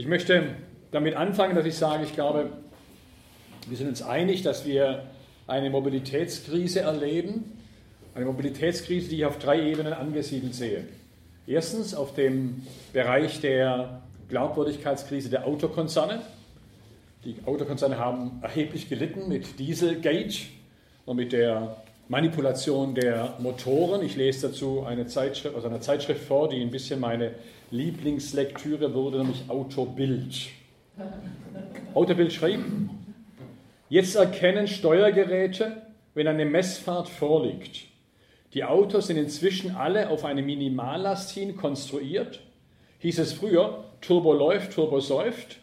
[0.00, 0.44] Ich möchte
[0.92, 2.50] damit anfangen, dass ich sage, ich glaube,
[3.68, 5.04] wir sind uns einig, dass wir
[5.46, 7.58] eine Mobilitätskrise erleben.
[8.14, 10.84] Eine Mobilitätskrise, die ich auf drei Ebenen angesiedelt sehe.
[11.46, 12.62] Erstens auf dem
[12.94, 14.00] Bereich der
[14.30, 16.22] Glaubwürdigkeitskrise der Autokonzerne.
[17.26, 20.46] Die Autokonzerne haben erheblich gelitten mit Dieselgate
[21.04, 21.76] und mit der
[22.10, 24.02] Manipulation der Motoren.
[24.02, 27.36] Ich lese dazu eine Zeitschrift, also eine Zeitschrift vor, die ein bisschen meine
[27.70, 30.48] Lieblingslektüre wurde, nämlich Autobild.
[31.94, 32.64] Autobild schrieb,
[33.88, 35.82] jetzt erkennen Steuergeräte,
[36.14, 37.82] wenn eine Messfahrt vorliegt.
[38.54, 42.40] Die Autos sind inzwischen alle auf eine Minimallast hin konstruiert.
[42.98, 45.60] Hieß es früher, Turbo läuft, Turbo säuft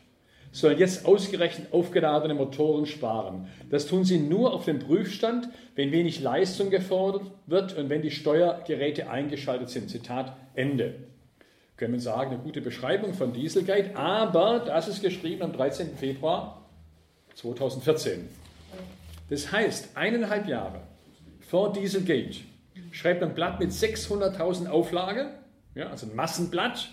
[0.52, 3.48] sollen jetzt ausgerechnet aufgeladene Motoren sparen.
[3.70, 8.10] Das tun sie nur auf dem Prüfstand, wenn wenig Leistung gefordert wird und wenn die
[8.10, 9.92] Steuergeräte eingeschaltet sind.
[9.92, 10.96] Zitat Ende.
[11.78, 15.96] Können wir sagen, eine gute Beschreibung von Dieselgate, aber das ist geschrieben am 13.
[15.96, 16.66] Februar
[17.36, 18.28] 2014.
[19.30, 20.82] Das heißt, eineinhalb Jahre
[21.42, 22.40] vor Dieselgate
[22.90, 25.30] schreibt ein Blatt mit 600.000 Auflage,
[25.76, 26.90] ja, also ein Massenblatt,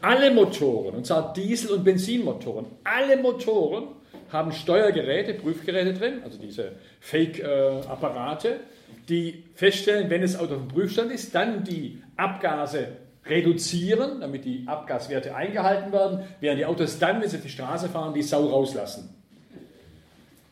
[0.00, 3.94] alle Motoren, und zwar Diesel- und Benzinmotoren, alle Motoren
[4.30, 8.60] haben Steuergeräte, Prüfgeräte drin, also diese Fake-Apparate,
[9.08, 12.88] die feststellen, wenn das Auto auf dem Prüfstand ist, dann die Abgase
[13.26, 17.88] reduzieren, damit die Abgaswerte eingehalten werden, während die Autos dann, wenn sie auf die Straße
[17.88, 19.14] fahren, die Sau rauslassen.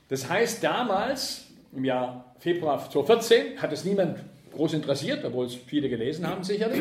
[0.08, 4.18] Das heißt, damals, im Jahr Februar 2014, hat es niemand
[4.52, 6.80] groß interessiert, obwohl es viele gelesen haben sicherlich.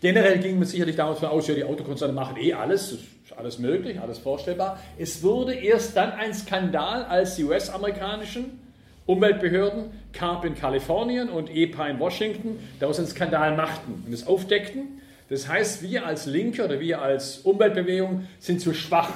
[0.00, 2.98] Generell ging man sicherlich damals davon aus, ja, die Autokonzerne machen eh alles,
[3.36, 4.78] alles möglich, alles vorstellbar.
[4.98, 8.60] Es wurde erst dann ein Skandal, als die US-amerikanischen
[9.06, 15.00] Umweltbehörden, CARP in Kalifornien und EPA in Washington, daraus einen Skandal machten und es aufdeckten.
[15.28, 19.10] Das heißt, wir als Linke oder wir als Umweltbewegung sind zu schwach,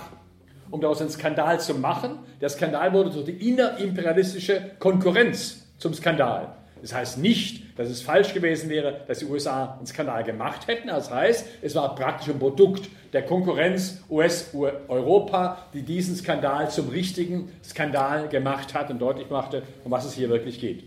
[0.70, 2.18] um daraus einen Skandal zu machen.
[2.40, 6.56] Der Skandal wurde durch die innerimperialistische Konkurrenz zum Skandal.
[6.82, 10.88] Das heißt nicht, dass es falsch gewesen wäre, dass die USA einen Skandal gemacht hätten.
[10.88, 17.52] Das heißt, es war praktisch ein Produkt der Konkurrenz US-Europa, die diesen Skandal zum richtigen
[17.64, 20.84] Skandal gemacht hat und deutlich machte, um was es hier wirklich geht.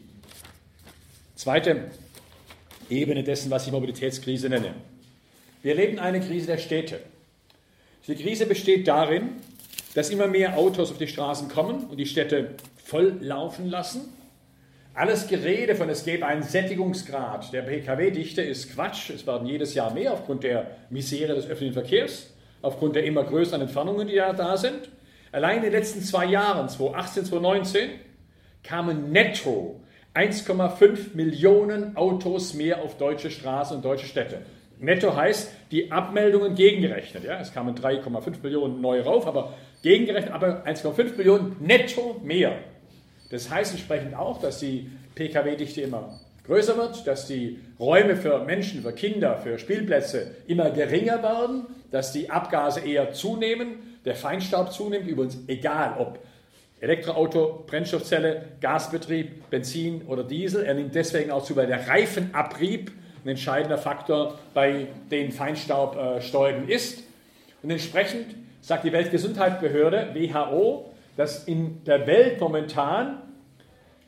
[1.35, 1.91] Zweite
[2.89, 4.73] Ebene dessen, was ich Mobilitätskrise nenne.
[5.61, 6.99] Wir erleben eine Krise der Städte.
[8.07, 9.29] Die Krise besteht darin,
[9.95, 14.09] dass immer mehr Autos auf die Straßen kommen und die Städte voll laufen lassen
[14.95, 19.09] alles Gerede von, es gäbe einen Sättigungsgrad der Pkw-Dichte ist Quatsch.
[19.09, 23.61] Es werden jedes Jahr mehr aufgrund der Misere des öffentlichen Verkehrs, aufgrund der immer größeren
[23.61, 24.89] Entfernungen, die ja da sind.
[25.31, 27.89] Allein in den letzten zwei Jahren, 2018, 2019,
[28.61, 29.81] kamen netto
[30.13, 34.41] 1,5 Millionen Autos mehr auf deutsche Straßen und deutsche Städte.
[34.79, 37.23] Netto heißt, die Abmeldungen gegengerechnet.
[37.23, 37.39] Ja?
[37.39, 42.59] Es kamen 3,5 Millionen neue rauf, aber gegengerechnet aber 1,5 Millionen netto mehr.
[43.33, 48.83] Das heißt entsprechend auch, dass die Pkw-Dichte immer größer wird, dass die Räume für Menschen,
[48.83, 55.07] für Kinder, für Spielplätze immer geringer werden, dass die Abgase eher zunehmen, der Feinstaub zunimmt,
[55.07, 56.19] übrigens egal ob
[56.79, 60.65] Elektroauto, Brennstoffzelle, Gasbetrieb, Benzin oder Diesel.
[60.65, 62.91] Er nimmt deswegen auch zu, weil der Reifenabrieb
[63.25, 67.01] ein entscheidender Faktor bei den Feinstaubstäuben ist.
[67.63, 73.22] Und entsprechend sagt die Weltgesundheitsbehörde, WHO, dass in der Welt momentan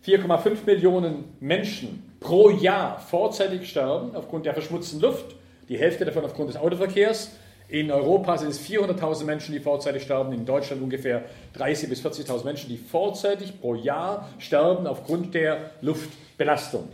[0.05, 5.35] 4,5 Millionen Menschen pro Jahr vorzeitig sterben aufgrund der verschmutzten Luft,
[5.67, 7.31] die Hälfte davon aufgrund des Autoverkehrs.
[7.67, 11.25] In Europa sind es 400.000 Menschen, die vorzeitig sterben, in Deutschland ungefähr
[11.57, 16.87] 30.000 bis 40.000 Menschen, die vorzeitig pro Jahr sterben aufgrund der Luftbelastung.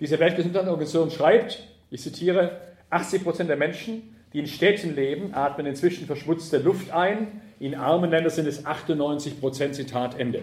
[0.00, 6.06] Diese Weltgesundheitsorganisation schreibt, ich zitiere, 80 Prozent der Menschen, die in Städten leben, atmen inzwischen
[6.06, 7.40] verschmutzte Luft ein.
[7.60, 10.42] In armen Ländern sind es 98 Prozent, Zitat Ende.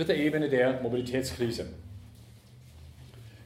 [0.00, 1.66] Dritte Ebene der Mobilitätskrise.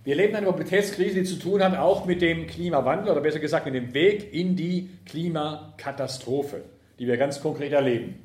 [0.04, 3.66] Wir erleben eine Mobilitätskrise, die zu tun hat auch mit dem Klimawandel oder besser gesagt
[3.66, 6.62] mit dem Weg in die Klimakatastrophe,
[7.01, 8.24] die wir ganz konkret erleben.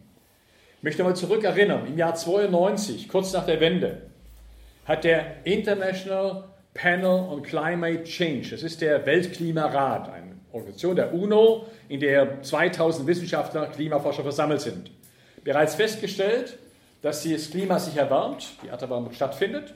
[0.78, 4.04] Ich möchte mal zurückerinnern, im Jahr 92, kurz nach der Wende,
[4.86, 6.44] hat der International
[6.76, 13.08] Panel on Climate Change, das ist der Weltklimarat, eine Organisation der UNO, in der 2000
[13.08, 14.92] Wissenschaftler, Klimaforscher versammelt sind,
[15.44, 16.60] bereits festgestellt,
[17.02, 19.74] dass das Klima sich erwärmt, die Erderwärmung stattfindet,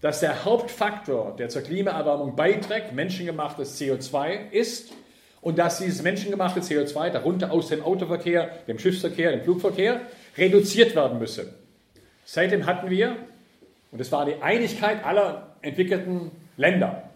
[0.00, 4.92] dass der Hauptfaktor, der zur Klimaerwärmung beiträgt, menschengemachtes CO2 ist
[5.40, 10.02] und dass dieses menschengemachte CO2, darunter aus dem Autoverkehr, dem Schiffsverkehr, dem Flugverkehr,
[10.38, 11.54] reduziert werden müsse.
[12.24, 13.16] Seitdem hatten wir,
[13.90, 17.10] und es war die Einigkeit aller entwickelten Länder,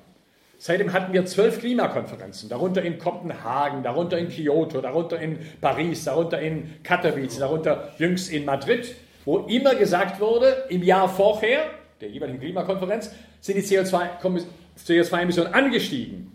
[0.57, 6.41] Seitdem hatten wir zwölf Klimakonferenzen, darunter in Kopenhagen, darunter in Kyoto, darunter in Paris, darunter
[6.41, 8.95] in Katowice, darunter jüngst in Madrid,
[9.25, 13.11] wo immer gesagt wurde, im Jahr vorher, der jeweiligen Klimakonferenz,
[13.41, 16.33] sind die CO2-Emissionen angestiegen.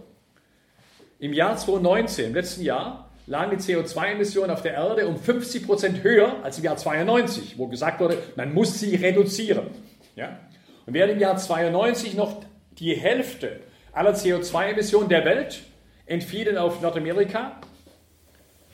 [1.20, 6.04] Im Jahr 2019, im letzten Jahr, lagen die CO2-Emissionen auf der Erde um 50 Prozent
[6.04, 9.68] höher als im Jahr 92, wo gesagt wurde, man muss sie reduzieren.
[10.16, 10.40] Ja?
[10.86, 12.42] Und während im Jahr 92 noch
[12.72, 13.60] die Hälfte
[13.92, 15.62] aller CO2-Emissionen der Welt
[16.06, 17.60] entfielen auf Nordamerika,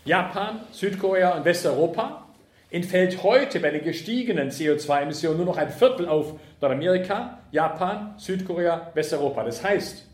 [0.05, 2.24] Japan, Südkorea und Westeuropa,
[2.69, 9.43] entfällt heute bei den gestiegenen CO2-Emissionen nur noch ein Viertel auf Nordamerika, Japan, Südkorea, Westeuropa.
[9.43, 10.05] Das heißt,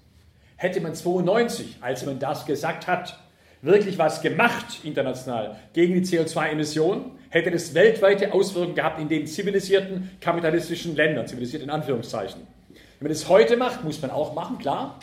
[0.58, 3.18] hätte man 92, als man das gesagt hat,
[3.62, 10.12] wirklich was gemacht international gegen die CO2-Emissionen, hätte das weltweite Auswirkungen gehabt in den zivilisierten
[10.20, 12.42] kapitalistischen Ländern, zivilisiert in Anführungszeichen.
[13.00, 15.00] Wenn man das heute macht, muss man auch machen, klar,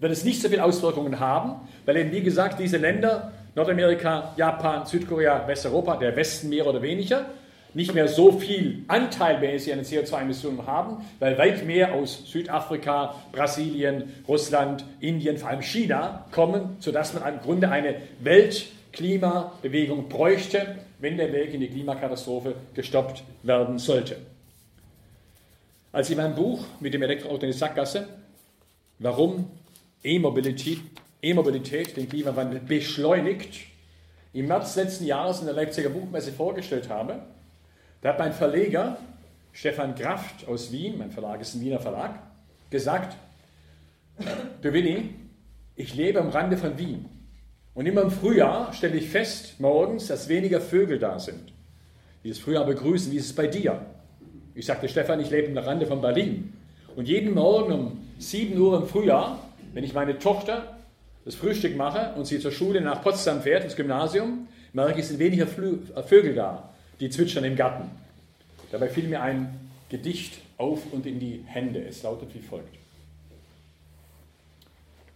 [0.00, 4.84] wird es nicht so viele Auswirkungen haben, weil eben, wie gesagt, diese Länder, Nordamerika, Japan,
[4.84, 7.26] Südkorea, Westeuropa, der Westen mehr oder weniger,
[7.72, 14.12] nicht mehr so viel anteilmäßig an den CO2-Emissionen haben, weil weit mehr aus Südafrika, Brasilien,
[14.28, 21.32] Russland, Indien, vor allem China kommen, sodass man im Grunde eine Weltklimabewegung bräuchte, wenn der
[21.32, 24.16] Weg in die Klimakatastrophe gestoppt werden sollte.
[25.92, 28.08] Als in meinem Buch mit dem Elektroauto in die Sackgasse,
[28.98, 29.50] warum
[30.02, 30.80] E-Mobilität,
[31.24, 33.66] E-Mobilität den Klimawandel beschleunigt,
[34.32, 37.22] im März letzten Jahres in der Leipziger Buchmesse vorgestellt habe,
[38.02, 38.98] da hat mein Verleger
[39.52, 42.18] Stefan Kraft aus Wien, mein Verlag ist ein Wiener Verlag,
[42.70, 43.16] gesagt,
[44.60, 45.10] du Winnie,
[45.76, 47.06] ich lebe am Rande von Wien
[47.74, 51.52] und immer im Frühjahr stelle ich fest, morgens, dass weniger Vögel da sind,
[52.22, 53.10] die das Frühjahr begrüßen.
[53.10, 53.84] Wie ist es bei dir?
[54.54, 56.52] Ich sagte, Stefan, ich lebe am Rande von Berlin.
[56.94, 59.40] Und jeden Morgen um 7 Uhr im Frühjahr,
[59.72, 60.73] wenn ich meine Tochter
[61.24, 65.08] das Frühstück mache und sie zur Schule nach Potsdam fährt, ins Gymnasium, merke ich, es
[65.08, 67.90] sind weniger äh, Vögel da, die zwitschern im Garten.
[68.70, 71.80] Dabei fiel mir ein Gedicht auf und in die Hände.
[71.84, 72.76] Es lautet wie folgt.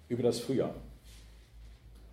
[0.09, 0.75] Über das Frühjahr.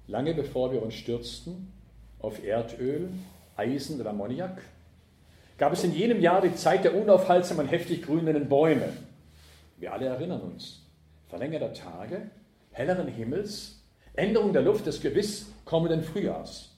[0.08, 1.72] Lange bevor wir uns stürzten
[2.20, 3.10] auf Erdöl,
[3.56, 4.62] Eisen oder Ammoniak,
[5.58, 8.90] gab es in jenem Jahr die Zeit der unaufhaltsamen, heftig grünenden Bäume.
[9.78, 10.82] Wir alle erinnern uns.
[11.30, 12.30] Verlängerter Tage,
[12.72, 13.75] helleren Himmels,
[14.18, 16.72] Änderung der Luft des gewiss kommenden Frühjahrs.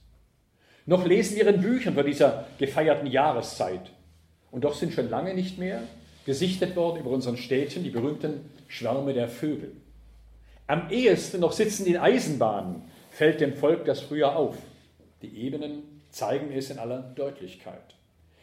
[0.85, 3.91] Noch lesen wir in Büchern von dieser gefeierten Jahreszeit.
[4.51, 5.81] Und doch sind schon lange nicht mehr
[6.25, 9.73] gesichtet worden über unseren Städten die berühmten Schwärme der Vögel.
[10.65, 14.57] Am ehesten noch sitzen die Eisenbahnen, fällt dem Volk das Frühjahr auf.
[15.21, 17.95] Die Ebenen zeigen es in aller Deutlichkeit.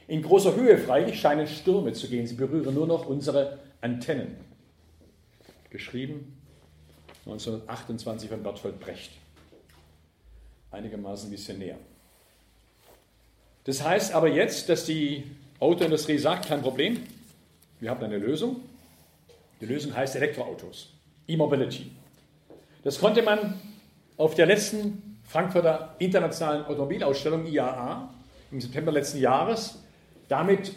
[0.06, 4.36] In großer Höhe freilich scheinen Stürme zu gehen, sie berühren nur noch unsere Antennen.
[5.70, 6.36] Geschrieben
[7.26, 9.12] 1928 von Bertolt Brecht.
[10.70, 11.78] Einigermaßen visionär.
[13.64, 15.24] Das heißt aber jetzt, dass die
[15.58, 17.00] Autoindustrie sagt, kein Problem,
[17.80, 18.60] wir haben eine Lösung.
[19.60, 20.90] Die Lösung heißt Elektroautos,
[21.26, 21.90] E-Mobility.
[22.82, 23.58] Das konnte man
[24.18, 28.12] auf der letzten Frankfurter Internationalen Automobilausstellung IAA
[28.50, 29.82] im September letzten Jahres
[30.28, 30.72] damit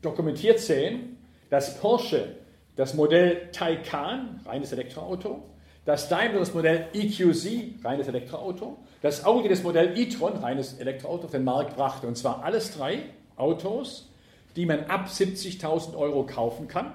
[0.00, 1.18] dokumentiert sehen,
[1.50, 2.36] dass Porsche
[2.76, 5.42] das Modell Taycan, reines Elektroauto,
[5.88, 11.30] das Daimler das Modell EQC, reines Elektroauto, das Audi das Modell e-tron, reines Elektroauto, auf
[11.30, 12.06] den Markt brachte.
[12.06, 13.04] Und zwar alles drei
[13.36, 14.10] Autos,
[14.54, 16.92] die man ab 70.000 Euro kaufen kann.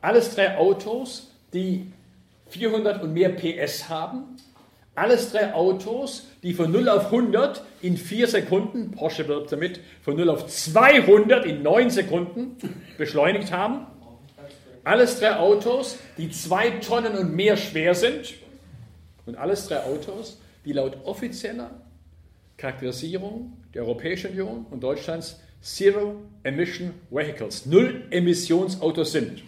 [0.00, 1.92] Alles drei Autos, die
[2.50, 4.36] 400 und mehr PS haben,
[4.94, 10.14] alles drei Autos, die von 0 auf 100 in 4 Sekunden, Porsche wirbt damit, von
[10.14, 12.58] 0 auf 200 in 9 Sekunden
[12.96, 13.88] beschleunigt haben.
[14.88, 18.32] Alles drei Autos, die 2 Tonnen und mehr schwer sind.
[19.26, 21.70] Und alles drei Autos, die laut offizieller
[22.56, 29.42] Charakterisierung der Europäischen Union und Deutschlands Zero Emission Vehicles, Null-Emissionsautos sind.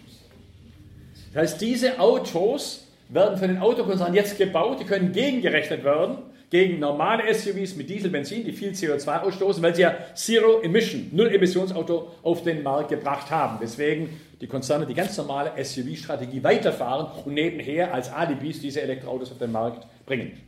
[1.33, 6.17] Das heißt, diese Autos werden von den Autokonzernen jetzt gebaut, die können gegengerechnet werden
[6.51, 11.07] gegen normale SUVs mit Diesel, Benzin, die viel CO2 ausstoßen, weil sie ja Zero Emission,
[11.13, 13.57] Null-Emissionsauto auf den Markt gebracht haben.
[13.59, 19.37] Deswegen die Konzerne die ganz normale SUV-Strategie weiterfahren und nebenher als Alibis diese Elektroautos auf
[19.37, 20.41] den Markt bringen.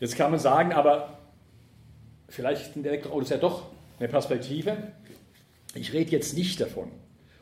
[0.00, 1.18] Jetzt kann man sagen, aber
[2.28, 3.64] vielleicht sind Elektroautos ja doch
[3.98, 4.76] eine Perspektive.
[5.74, 6.90] Ich rede jetzt nicht davon,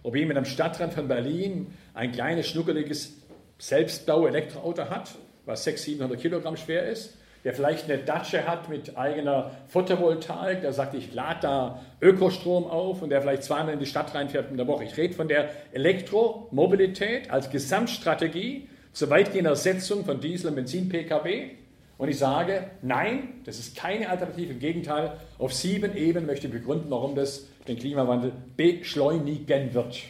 [0.02, 3.14] ob jemand am Stadtrand von Berlin ein kleines, schnuckeliges
[3.58, 5.14] Selbstbau-Elektroauto hat,
[5.46, 7.14] was 600, 700 Kilogramm schwer ist,
[7.44, 13.02] der vielleicht eine Datsche hat mit eigener Photovoltaik, der sagt, ich lade da Ökostrom auf
[13.02, 14.84] und der vielleicht zweimal in die Stadt reinfährt in der Woche.
[14.84, 21.50] Ich rede von der Elektromobilität als Gesamtstrategie zur weitgehenden Ersetzung von Diesel- und Benzin-Pkw.
[21.98, 24.54] Und ich sage, nein, das ist keine Alternative.
[24.54, 30.00] Im Gegenteil, auf sieben Ebenen möchte ich begründen, warum das den Klimawandel beschleunigen wird.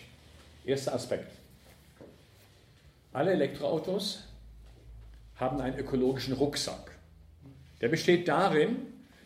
[0.65, 1.31] Erster Aspekt.
[3.13, 4.25] Alle Elektroautos
[5.37, 6.94] haben einen ökologischen Rucksack.
[7.85, 8.77] Der besteht darin,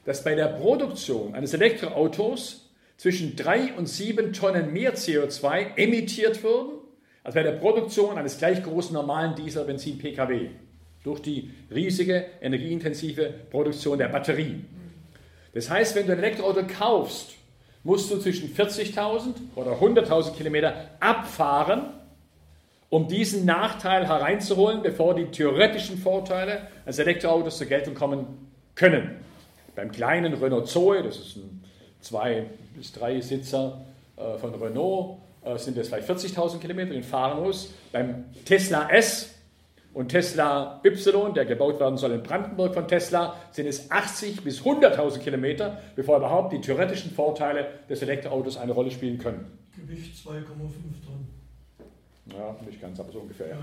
[0.05, 6.81] dass bei der Produktion eines Elektroautos zwischen 3 und 7 Tonnen mehr CO2 emittiert würden,
[7.23, 10.51] als bei der Produktion eines gleich großen normalen Diesel-Benzin-Pkw
[11.05, 14.65] durch die riesige energieintensive Produktion der Batterie.
[15.55, 17.35] Das heißt, wenn du ein Elektroauto kaufst,
[17.85, 21.93] musst du zwischen 40.000 oder 100.000 Kilometer abfahren,
[22.89, 28.48] um diesen Nachteil hereinzuholen, bevor die theoretischen Vorteile eines Elektroautos zur Geltung kommen
[28.79, 29.17] können.
[29.77, 31.63] Beim kleinen Renault Zoe, das ist ein
[32.01, 33.81] zwei bis drei Sitzer
[34.17, 37.73] äh, von Renault, äh, sind das vielleicht 40.000 Kilometer, den fahren muss.
[37.93, 39.35] Beim Tesla S
[39.95, 44.63] und Tesla Y, der gebaut werden soll in Brandenburg von Tesla, sind es 80 bis
[44.63, 49.59] 100.000 Kilometer, bevor überhaupt die theoretischen Vorteile des Elektroautos eine Rolle spielen können.
[49.77, 50.45] Gewicht 2,5
[51.05, 51.29] Tonnen.
[52.27, 53.49] Ja, nicht ganz, aber so ungefähr.
[53.49, 53.55] Ja,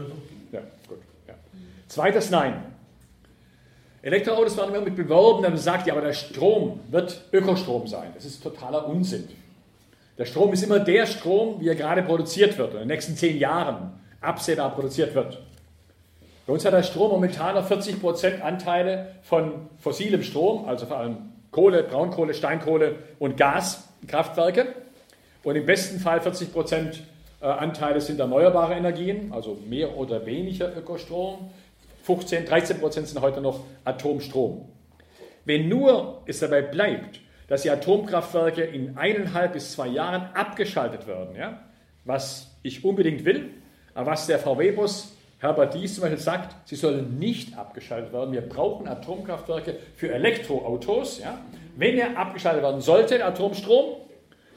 [0.51, 1.00] ja gut.
[1.27, 1.34] Ja.
[1.88, 2.63] Zweites Nein.
[4.05, 8.12] Elektroautos werden immer mit beworben, dann sagt, ja, aber der Strom wird Ökostrom sein.
[8.13, 9.27] Das ist totaler Unsinn.
[10.19, 13.15] Der Strom ist immer der Strom, wie er gerade produziert wird und in den nächsten
[13.15, 15.41] zehn Jahren absehbar produziert wird.
[16.45, 21.17] Bei uns hat der Strom momentan noch 40% Anteile von fossilem Strom, also vor allem
[21.50, 24.67] Kohle, Braunkohle, Steinkohle und Gaskraftwerke.
[25.43, 27.00] Und im besten Fall 40%
[27.41, 31.50] äh, Anteile sind erneuerbare Energien, also mehr oder weniger Ökostrom.
[32.05, 34.69] 15, 13 Prozent sind heute noch Atomstrom.
[35.43, 41.35] Wenn nur es dabei bleibt, dass die Atomkraftwerke in eineinhalb bis zwei Jahren abgeschaltet werden,
[41.35, 41.63] ja,
[42.03, 43.50] was ich unbedingt will,
[43.95, 48.31] aber was der VW-Bus Herbert Dies zum Beispiel sagt, sie sollen nicht abgeschaltet werden.
[48.31, 51.19] Wir brauchen Atomkraftwerke für Elektroautos.
[51.19, 51.39] Ja.
[51.75, 53.97] Wenn er abgeschaltet werden sollte, Atomstrom,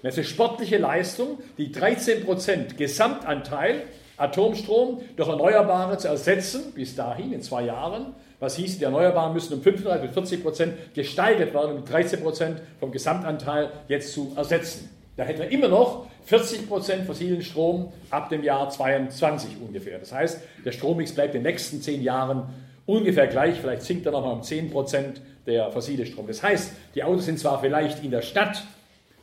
[0.03, 3.83] das ist eine sportliche Leistung, die 13% Gesamtanteil
[4.19, 8.15] Atomstrom durch Erneuerbare zu ersetzen, bis dahin in zwei Jahren.
[8.41, 12.63] Was hieß, die Erneuerbaren müssen um 35 bis 40 Prozent gesteigert werden, um 13 Prozent
[12.79, 14.91] vom Gesamtanteil jetzt zu ersetzen.
[15.17, 19.99] Da hätten wir immer noch 40 Prozent fossilen Strom ab dem Jahr 22 ungefähr.
[19.99, 22.45] Das heißt, der Strommix bleibt in den nächsten zehn Jahren
[22.87, 23.59] ungefähr gleich.
[23.59, 26.29] Vielleicht sinkt er nochmal um 10 Prozent der fossile Strom.
[26.29, 28.63] Das heißt, die Autos sind zwar vielleicht in der Stadt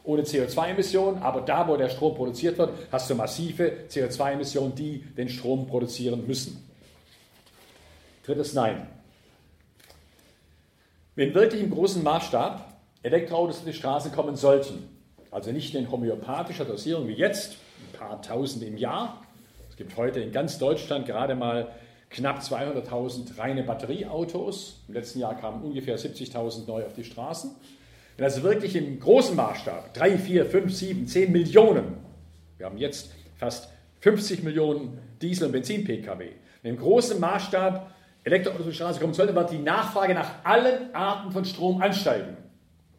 [0.05, 5.29] ohne CO2-Emissionen, aber da, wo der Strom produziert wird, hast du massive CO2-Emissionen, die den
[5.29, 6.63] Strom produzieren müssen.
[8.25, 8.88] Drittes Nein.
[11.15, 14.89] Wenn wirklich im großen Maßstab Elektroautos auf die Straße kommen sollten,
[15.29, 19.21] also nicht in homöopathischer Dosierung wie jetzt, ein paar Tausend im Jahr,
[19.69, 21.67] es gibt heute in ganz Deutschland gerade mal
[22.09, 24.77] knapp 200.000 reine Batterieautos.
[24.88, 27.51] Im letzten Jahr kamen ungefähr 70.000 neu auf die Straßen.
[28.17, 31.98] Wenn also wirklich im großen Maßstab 3, 4, 5, 7, 10 Millionen,
[32.57, 33.69] wir haben jetzt fast
[34.00, 36.29] 50 Millionen Diesel- und Benzin-Pkw,
[36.62, 37.91] wenn im großen Maßstab
[38.24, 42.38] Elektroautos auf die Straße kommen sollte, wird die Nachfrage nach allen Arten von Strom ansteigen.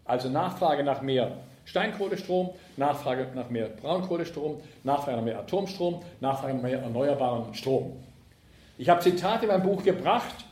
[0.04, 6.62] Also Nachfrage nach mehr Steinkohlestrom, Nachfrage nach mehr Braunkohlestrom, Nachfrage nach mehr Atomstrom, Nachfrage nach
[6.62, 7.96] mehr erneuerbaren Strom.
[8.78, 10.45] Ich habe Zitate in meinem Buch gebracht,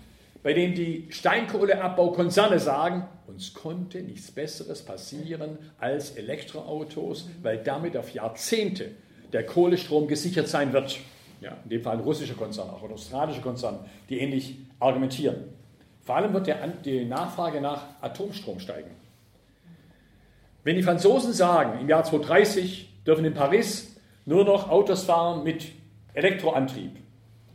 [0.44, 8.10] bei denen die Steinkohleabbaukonzerne sagen, uns konnte nichts Besseres passieren als Elektroautos, weil damit auf
[8.10, 8.90] Jahrzehnte
[9.32, 10.98] der Kohlestrom gesichert sein wird.
[11.40, 13.78] Ja, in dem Fall ein russischer Konzern, auch ein australischer Konzern,
[14.10, 15.44] die ähnlich argumentieren.
[16.02, 18.90] Vor allem wird der, die Nachfrage nach Atomstrom steigen.
[20.62, 23.96] Wenn die Franzosen sagen, im Jahr 2030 dürfen in Paris
[24.26, 25.68] nur noch Autos fahren mit
[26.12, 26.98] Elektroantrieb,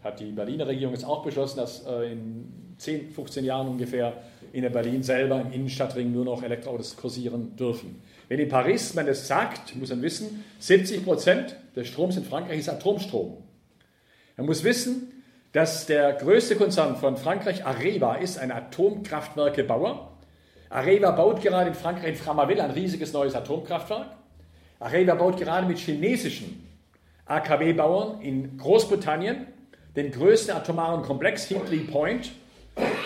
[0.04, 4.14] hat die Berliner Regierung jetzt auch beschlossen, dass äh, in 10, 15 Jahren ungefähr
[4.54, 8.02] in Berlin selber im Innenstadtring nur noch Elektroautos kursieren dürfen.
[8.30, 12.60] Wenn in Paris man das sagt, muss man wissen, 70 Prozent des Stroms in Frankreich
[12.60, 13.44] ist Atomstrom.
[14.38, 20.18] Man muss wissen, dass der größte Konzern von Frankreich Areva ist, ein Atomkraftwerkebauer.
[20.70, 24.08] Areva baut gerade in Frankreich in Framaville ein riesiges neues Atomkraftwerk.
[24.80, 26.66] Areva baut gerade mit chinesischen
[27.26, 29.48] AKW-Bauern in Großbritannien
[29.96, 32.32] den größten atomaren Komplex, Hinkley Point,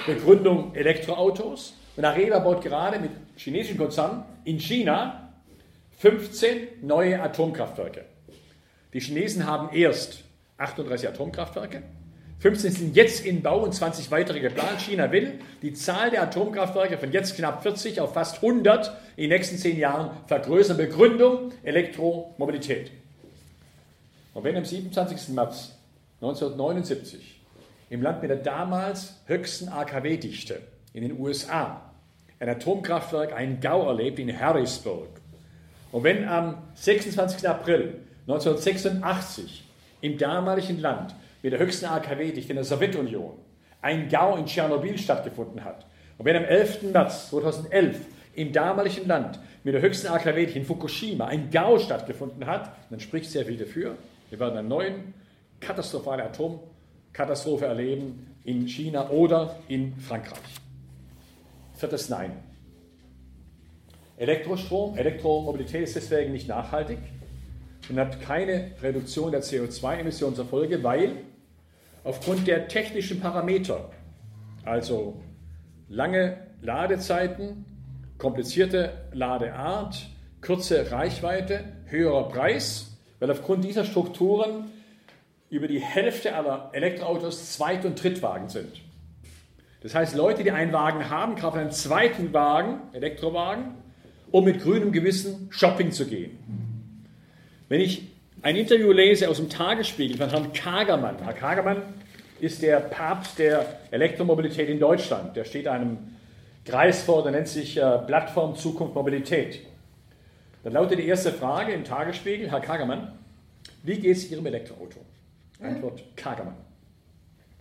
[0.05, 1.73] Begründung Elektroautos.
[1.95, 5.29] Und Areva baut gerade mit chinesischen Konzernen in China
[5.99, 8.05] 15 neue Atomkraftwerke.
[8.93, 10.23] Die Chinesen haben erst
[10.57, 11.83] 38 Atomkraftwerke,
[12.43, 14.81] 15 sind jetzt in Bau und 20 weitere geplant.
[14.81, 19.37] China will die Zahl der Atomkraftwerke von jetzt knapp 40 auf fast 100 in den
[19.37, 20.75] nächsten 10 Jahren vergrößern.
[20.75, 22.91] Begründung Elektromobilität.
[24.33, 25.29] Und wenn am 27.
[25.29, 25.77] März
[26.19, 27.39] 1979
[27.89, 30.61] im Land mit der damals höchsten AKW-Dichte
[30.93, 31.81] in den USA
[32.39, 35.07] ein Atomkraftwerk einen GAU erlebt in Harrisburg.
[35.91, 37.47] Und wenn am 26.
[37.47, 39.63] April 1986
[40.01, 43.37] im damaligen Land mit der höchsten AKW-Dichte in der Sowjetunion
[43.81, 45.85] ein GAU in Tschernobyl stattgefunden hat,
[46.17, 46.83] und wenn am 11.
[46.91, 47.99] März 2011
[48.35, 53.31] im damaligen Land mit der höchsten AKW-Dichte in Fukushima ein GAU stattgefunden hat, dann spricht
[53.31, 53.95] sehr viel dafür,
[54.29, 54.95] wir werden eine neue
[55.59, 56.23] katastrophale
[57.13, 60.39] Atomkatastrophe erleben in China oder in Frankreich.
[61.75, 62.31] Viertes Nein.
[64.17, 66.97] Elektrostrom, Elektromobilität ist deswegen nicht nachhaltig
[67.89, 71.17] und hat keine Reduktion der CO2-Emissionen zur Folge, weil
[72.03, 73.91] aufgrund der technischen Parameter,
[74.65, 75.21] also
[75.89, 77.65] lange Ladezeiten,
[78.17, 80.09] komplizierte Ladeart,
[80.41, 84.65] kurze Reichweite, höherer Preis, weil aufgrund dieser Strukturen
[85.53, 88.81] über die Hälfte aller Elektroautos Zweit- und Drittwagen sind.
[89.81, 93.75] Das heißt, Leute, die einen Wagen haben, kaufen einen zweiten Wagen, Elektrowagen,
[94.31, 97.05] um mit grünem Gewissen Shopping zu gehen.
[97.69, 98.07] Wenn ich
[98.41, 101.83] ein Interview lese aus dem Tagesspiegel von Herrn Kagermann, Herr Kagermann
[102.39, 105.35] ist der Papst der Elektromobilität in Deutschland.
[105.35, 105.99] Der steht einem
[106.65, 109.59] Kreis vor, der nennt sich äh, Plattform Zukunft Mobilität.
[110.63, 113.11] Dann lautet die erste Frage im Tagesspiegel, Herr Kagermann,
[113.83, 114.99] wie geht es Ihrem Elektroauto?
[115.63, 116.55] Antwort Kagermann.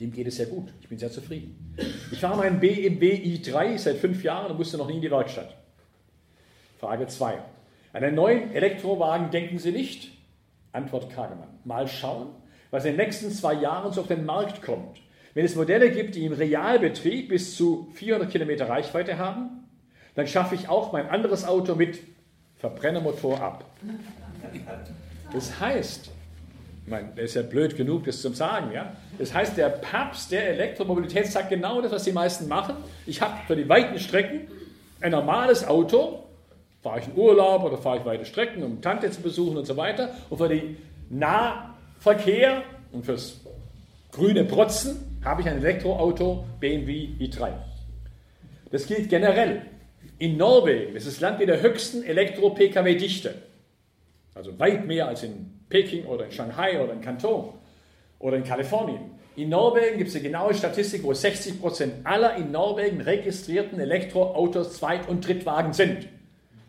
[0.01, 0.73] Dem geht es sehr gut.
[0.81, 1.75] Ich bin sehr zufrieden.
[2.11, 5.57] Ich fahre meinen BMW i3 seit fünf Jahren und musste noch nie in die Werkstatt.
[6.79, 7.39] Frage 2.
[7.93, 10.11] An einen neuen Elektrowagen denken Sie nicht?
[10.73, 11.49] Antwort Kagemann.
[11.65, 12.29] Mal schauen,
[12.71, 15.01] was in den nächsten zwei Jahren so auf den Markt kommt.
[15.35, 19.69] Wenn es Modelle gibt, die im Realbetrieb bis zu 400 Kilometer Reichweite haben,
[20.15, 22.01] dann schaffe ich auch mein anderes Auto mit
[22.57, 23.65] Verbrennermotor ab.
[25.33, 26.11] Das heißt,
[26.85, 28.73] ich meine, der ist ja blöd genug, das zu sagen.
[28.73, 28.97] Ja?
[29.19, 32.77] Das heißt, der Papst der Elektromobilität sagt genau das, was die meisten machen.
[33.07, 34.49] Ich habe für die weiten Strecken
[35.01, 36.25] ein normales Auto,
[36.83, 39.77] fahre ich in Urlaub oder fahre ich weite Strecken, um Tante zu besuchen und so
[39.77, 40.15] weiter.
[40.29, 40.77] Und für den
[41.09, 43.41] Nahverkehr und fürs
[44.11, 47.53] grüne Protzen habe ich ein Elektroauto BMW i3.
[48.73, 49.63] Das gilt generell.
[50.19, 53.35] In Norwegen, ist das Land mit der höchsten Elektro-Pkw-Dichte,
[54.35, 57.55] also weit mehr als in Peking oder in Shanghai oder in Kanton
[58.19, 59.13] oder in Kalifornien.
[59.35, 65.09] In Norwegen gibt es eine genaue Statistik, wo 60% aller in Norwegen registrierten Elektroautos Zweit-
[65.09, 66.07] und Drittwagen sind.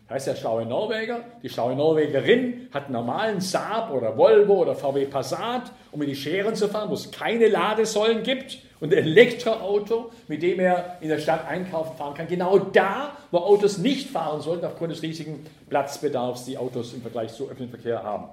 [0.08, 4.74] Das heißt, der schlaue Norweger, die schlaue Norwegerin hat einen normalen Saab oder Volvo oder
[4.74, 10.12] VW Passat, um in die Scheren zu fahren, wo es keine Ladesäulen gibt und Elektroauto,
[10.28, 12.28] mit dem er in der Stadt einkaufen fahren kann.
[12.28, 17.32] Genau da, wo Autos nicht fahren sollten, aufgrund des riesigen Platzbedarfs, die Autos im Vergleich
[17.32, 18.28] zu öffentlichem Verkehr haben.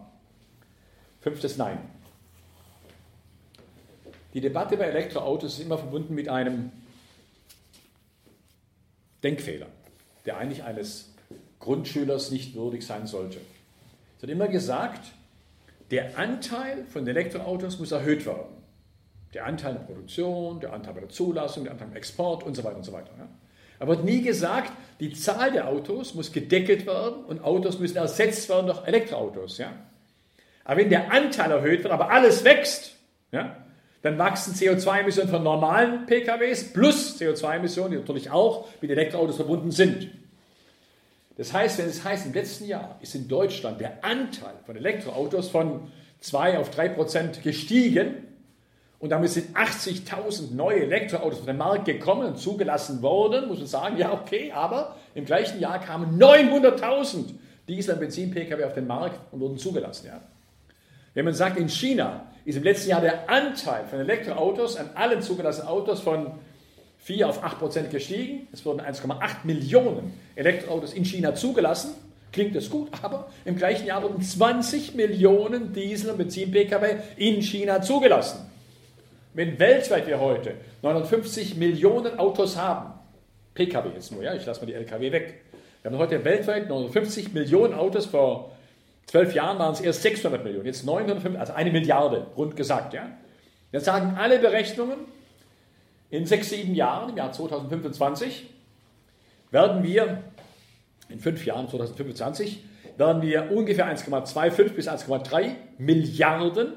[1.22, 1.78] Fünftes Nein.
[4.34, 6.74] Die Debatte bei Elektroautos ist immer verbunden mit einem
[9.24, 9.68] Denkfehler,
[10.26, 11.14] der eigentlich eines
[11.62, 13.38] Grundschülers nicht würdig sein sollte.
[14.18, 15.14] Es wird immer gesagt,
[15.92, 18.61] der Anteil von Elektroautos muss erhöht werden.
[19.34, 22.64] Der Anteil der Produktion, der Anteil bei der Zulassung, der Anteil im Export und so
[22.64, 23.12] weiter und so weiter.
[23.18, 23.28] Ja.
[23.80, 28.48] Aber wird nie gesagt, die Zahl der Autos muss gedeckelt werden und Autos müssen ersetzt
[28.50, 29.58] werden durch Elektroautos.
[29.58, 29.74] Ja.
[30.66, 32.96] Aber wenn der Anteil erhöht wird, aber alles wächst,
[33.32, 33.58] ja,
[34.04, 40.10] dann wachsen CO2-Emissionen von normalen PKWs plus CO2-Emissionen, die natürlich auch mit Elektroautos verbunden sind.
[41.38, 45.50] Das heißt, wenn es heißt, im letzten Jahr ist in Deutschland der Anteil von Elektroautos
[45.50, 48.28] von 2 auf 3 Prozent gestiegen
[49.02, 53.68] und damit sind 80.000 neue Elektroautos auf den Markt gekommen und zugelassen worden, muss man
[53.68, 57.34] sagen, ja okay, aber im gleichen Jahr kamen 900.000
[57.68, 60.06] Diesel- und Benzin-Pkw auf den Markt und wurden zugelassen.
[60.06, 60.22] Ja.
[61.16, 65.22] Wenn man sagt, in China ist im letzten Jahr der Anteil von Elektroautos an allen
[65.22, 66.34] zugelassenen Autos von
[67.00, 68.48] 4 auf 8 Prozent gestiegen.
[68.52, 71.96] Es wurden 1,8 Millionen Elektroautos in China zugelassen.
[72.32, 77.82] Klingt das gut, aber im gleichen Jahr wurden 20 Millionen Diesel- und Benzin-Pkw in China
[77.82, 78.51] zugelassen.
[79.34, 82.94] Wenn weltweit wir heute 950 Millionen Autos haben,
[83.54, 85.42] Pkw jetzt nur, ja, ich lasse mal die Lkw weg.
[85.82, 88.52] Wir haben heute weltweit 950 Millionen Autos vor
[89.06, 92.94] zwölf Jahren waren es erst 600 Millionen, jetzt 905, also eine Milliarde, rund gesagt.
[92.94, 93.10] Ja.
[93.72, 95.00] Jetzt sagen alle Berechnungen,
[96.10, 98.50] in sechs, sieben Jahren, im Jahr 2025,
[99.50, 100.24] werden wir,
[101.08, 102.64] in fünf Jahren, 2025,
[102.98, 106.74] werden wir ungefähr 1,25 bis 1,3 Milliarden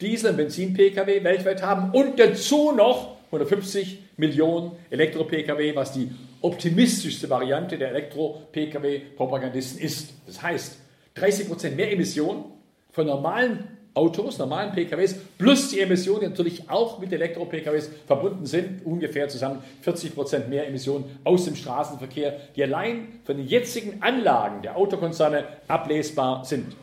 [0.00, 6.10] Diesel- und Benzin-Pkw weltweit haben und dazu noch 150 Millionen Elektro-Pkw, was die
[6.40, 10.14] optimistischste Variante der Elektro-Pkw-Propagandisten ist.
[10.26, 10.78] Das heißt,
[11.14, 12.44] 30 Prozent mehr Emissionen
[12.90, 18.86] von normalen Autos, normalen PKWs, plus die Emissionen, die natürlich auch mit Elektro-PKWs verbunden sind,
[18.86, 24.62] ungefähr zusammen 40 Prozent mehr Emissionen aus dem Straßenverkehr, die allein von den jetzigen Anlagen
[24.62, 26.76] der Autokonzerne ablesbar sind.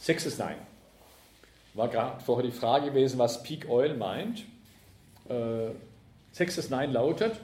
[0.00, 0.67] Sechstes Nein.
[1.78, 4.40] War gerade vorher die Frage gewesen, was Peak Oil meint.
[5.28, 5.70] Äh,
[6.32, 7.40] sechstes Nein lautet,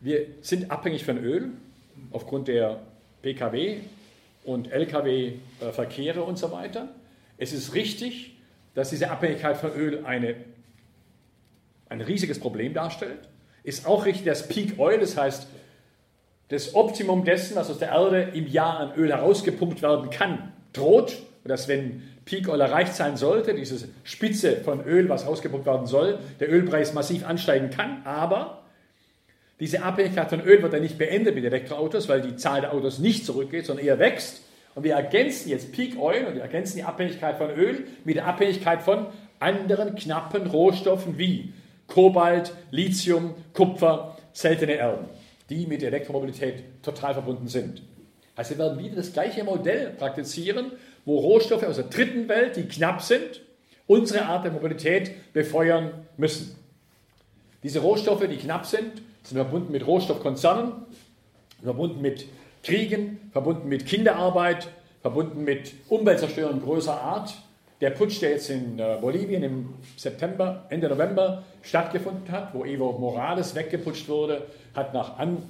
[0.00, 1.50] wir sind abhängig von Öl
[2.12, 2.80] aufgrund der
[3.20, 3.80] PKW
[4.44, 6.88] und Lkw-Verkehre und so weiter.
[7.36, 8.36] Es ist richtig,
[8.72, 10.36] dass diese Abhängigkeit von Öl eine,
[11.90, 13.28] ein riesiges Problem darstellt.
[13.64, 15.46] Ist auch richtig, dass Peak Oil, das heißt
[16.48, 21.18] das Optimum dessen, was aus der Erde im Jahr an Öl herausgepumpt werden kann, droht.
[21.42, 25.86] Und dass wenn Peak Oil erreicht sein sollte, diese Spitze von Öl, was ausgepumpt werden
[25.86, 28.02] soll, der Ölpreis massiv ansteigen kann.
[28.04, 28.62] Aber
[29.60, 32.98] diese Abhängigkeit von Öl wird ja nicht beendet mit Elektroautos, weil die Zahl der Autos
[32.98, 34.42] nicht zurückgeht, sondern eher wächst.
[34.74, 38.26] Und wir ergänzen jetzt Peak Oil und wir ergänzen die Abhängigkeit von Öl mit der
[38.26, 39.06] Abhängigkeit von
[39.38, 41.52] anderen knappen Rohstoffen wie
[41.86, 45.06] Kobalt, Lithium, Kupfer, seltene Erden,
[45.50, 47.82] die mit Elektromobilität total verbunden sind.
[48.34, 50.72] Also wir werden wieder das gleiche Modell praktizieren,
[51.04, 53.42] wo Rohstoffe aus der dritten Welt, die knapp sind,
[53.86, 56.56] unsere Art der Mobilität befeuern müssen.
[57.62, 60.72] Diese Rohstoffe, die knapp sind, sind verbunden mit Rohstoffkonzernen,
[61.62, 62.26] verbunden mit
[62.62, 64.68] Kriegen, verbunden mit Kinderarbeit,
[65.02, 67.34] verbunden mit Umweltzerstörung größer Art.
[67.80, 72.92] Der Putsch, der jetzt in äh, Bolivien im September, Ende November stattgefunden hat, wo Evo
[72.98, 75.42] Morales weggeputscht wurde, hat nach An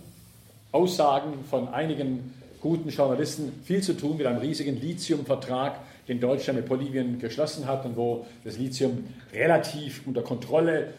[0.73, 2.35] Aussagen von einigen
[2.65, 7.85] guten Journalisten viel zu tun mit einem riesigen Lithiumvertrag, den Deutschland mit Bolivien geschlossen hat
[7.85, 10.95] und wo das Lithium relativ unter Kontrolle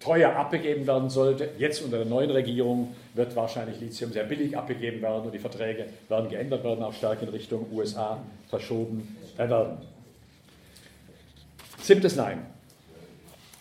[0.00, 1.50] teuer abgegeben werden sollte.
[1.56, 5.86] Jetzt unter der neuen Regierung wird wahrscheinlich Lithium sehr billig abgegeben werden und die Verträge
[6.08, 9.78] werden geändert werden, auch stark in Richtung USA verschoben werden.
[11.80, 12.44] Siebtes Nein.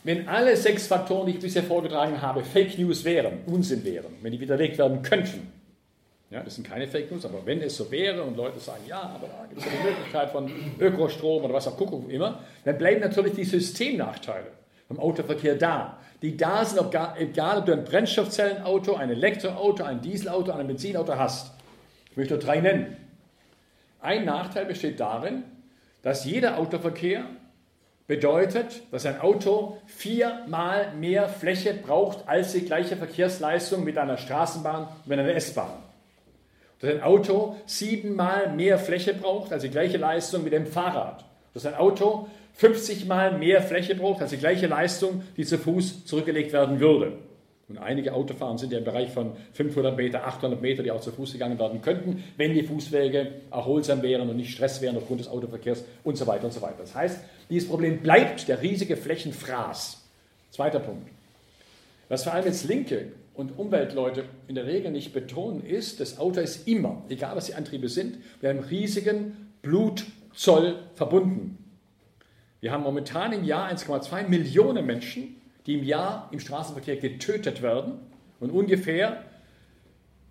[0.04, 4.32] Wenn alle sechs Faktoren, die ich bisher vorgetragen habe, Fake News wären, Unsinn wären, wenn
[4.32, 5.57] die widerlegt werden könnten,
[6.30, 9.02] ja, das sind keine Fake News, aber wenn es so wäre und Leute sagen, ja,
[9.02, 13.02] aber da gibt es die Möglichkeit von Ökostrom oder was auch gucken immer, dann bleiben
[13.02, 14.48] natürlich die Systemnachteile
[14.88, 16.80] vom Autoverkehr da die da sind,
[17.18, 21.52] egal ob du ein Brennstoffzellenauto, ein Elektroauto, ein Dieselauto, ein Benzinauto hast.
[22.12, 22.98] Ich möchte nur drei nennen.
[24.02, 25.44] Ein Nachteil besteht darin,
[26.02, 27.26] dass jeder Autoverkehr
[28.08, 34.88] bedeutet, dass ein Auto viermal mehr Fläche braucht als die gleiche Verkehrsleistung mit einer Straßenbahn
[34.88, 35.84] und mit einer S-Bahn.
[36.80, 41.26] Dass ein Auto siebenmal mehr Fläche braucht als die gleiche Leistung mit dem Fahrrad.
[41.54, 46.06] Dass ein Auto 50 Mal mehr Fläche braucht als die gleiche Leistung, die zu Fuß
[46.06, 47.14] zurückgelegt werden würde.
[47.70, 51.12] Und einige Autofahren sind ja im Bereich von 500 Meter, 800 Meter, die auch zu
[51.12, 55.28] Fuß gegangen werden könnten, wenn die Fußwege erholsam wären und nicht Stress wären aufgrund des
[55.28, 56.78] Autoverkehrs und so weiter und so weiter.
[56.80, 60.02] Das heißt, dieses Problem bleibt der riesige Flächenfraß.
[60.52, 61.10] Zweiter Punkt.
[62.08, 66.42] Was vor allem jetzt Linke und Umweltleute in der Regel nicht betonen, ist, das Auto
[66.42, 71.58] ist immer, egal was die Antriebe sind, mit einem riesigen Blutzoll verbunden.
[72.60, 75.36] Wir haben momentan im Jahr 1,2 Millionen Menschen,
[75.68, 78.00] die im Jahr im Straßenverkehr getötet werden
[78.40, 79.24] und ungefähr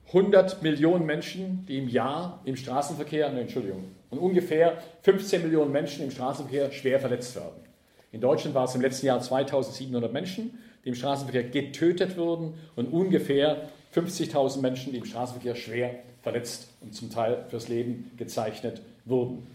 [0.09, 6.05] 100 Millionen Menschen, die im Jahr im Straßenverkehr, ne, Entschuldigung, und ungefähr 15 Millionen Menschen
[6.05, 7.63] im Straßenverkehr schwer verletzt werden.
[8.11, 12.87] In Deutschland war es im letzten Jahr 2700 Menschen, die im Straßenverkehr getötet wurden und
[12.93, 19.47] ungefähr 50.000 Menschen, die im Straßenverkehr schwer verletzt und zum Teil fürs Leben gezeichnet wurden.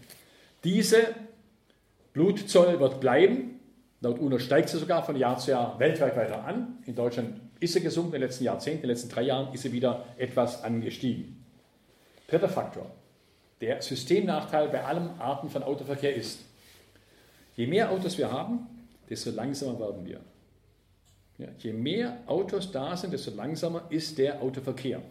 [0.62, 0.98] Diese
[2.12, 3.60] Blutzoll wird bleiben.
[4.02, 6.78] Laut UNO steigt sie sogar von Jahr zu Jahr weltweit weiter an.
[6.84, 9.62] In Deutschland ist sie gesunken in den letzten Jahrzehnten, in den letzten drei Jahren ist
[9.62, 11.42] sie wieder etwas angestiegen.
[12.28, 12.90] Dritter Faktor.
[13.62, 16.40] Der Systemnachteil bei allen Arten von Autoverkehr ist,
[17.56, 18.66] je mehr Autos wir haben,
[19.08, 20.20] desto langsamer werden wir.
[21.42, 25.02] Ja, je mehr Autos da sind, desto langsamer ist der Autoverkehr.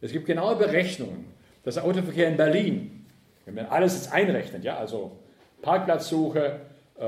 [0.00, 1.26] Es gibt genaue Berechnungen,
[1.62, 3.06] dass der Autoverkehr in Berlin,
[3.44, 5.16] wenn man alles jetzt einrechnet, ja, also
[5.62, 6.62] Parkplatzsuche,
[6.98, 7.04] äh,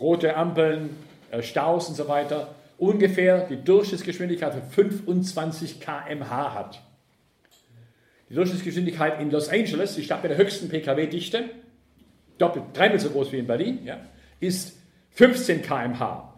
[0.00, 0.96] rote Ampeln,
[1.30, 6.80] äh, Staus und so weiter, ungefähr die Durchschnittsgeschwindigkeit von 25 km/h hat.
[8.30, 11.50] Die Durchschnittsgeschwindigkeit in Los Angeles, die Stadt mit der höchsten Pkw-Dichte,
[12.38, 14.00] doppelt, dreimal so groß wie in Berlin, ja,
[14.40, 14.78] ist
[15.10, 16.35] 15 km/h.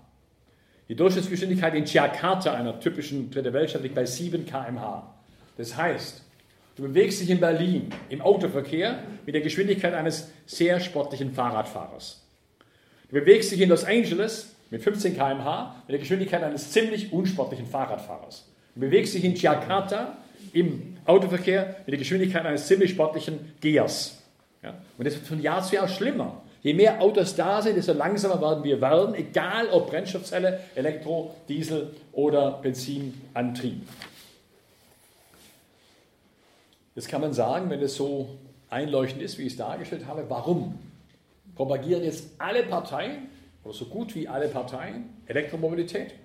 [0.89, 5.15] Die Durchschnittsgeschwindigkeit in Jakarta, einer typischen Dritte Weltstadt, liegt bei 7 km/h.
[5.57, 6.23] Das heißt,
[6.79, 12.23] Du bewegst dich in Berlin im Autoverkehr mit der Geschwindigkeit eines sehr sportlichen Fahrradfahrers.
[13.11, 17.67] Du bewegst dich in Los Angeles mit 15 km/h mit der Geschwindigkeit eines ziemlich unsportlichen
[17.67, 18.47] Fahrradfahrers.
[18.77, 20.19] Du bewegst dich in Jakarta
[20.53, 24.23] im Autoverkehr mit der Geschwindigkeit eines ziemlich sportlichen Gehers.
[24.63, 24.75] Ja?
[24.97, 26.43] Und das wird von Jahr zu Jahr schlimmer.
[26.69, 31.95] Je mehr Autos da sind, desto langsamer werden wir werden, egal ob Brennstoffzelle, Elektro, Diesel
[32.13, 33.89] oder Benzinantrieb.
[36.95, 38.29] Jetzt kann man sagen, wenn es so
[38.69, 40.79] einleuchtend ist, wie ich es dargestellt habe, warum
[41.55, 43.29] propagieren jetzt alle Parteien
[43.65, 46.17] oder so gut wie alle Parteien Elektromobilität?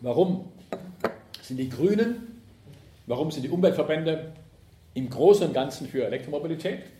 [0.00, 0.52] Warum
[1.40, 2.42] sind die Grünen,
[3.06, 4.32] warum sind die Umweltverbände
[4.92, 6.97] im Großen und Ganzen für Elektromobilität?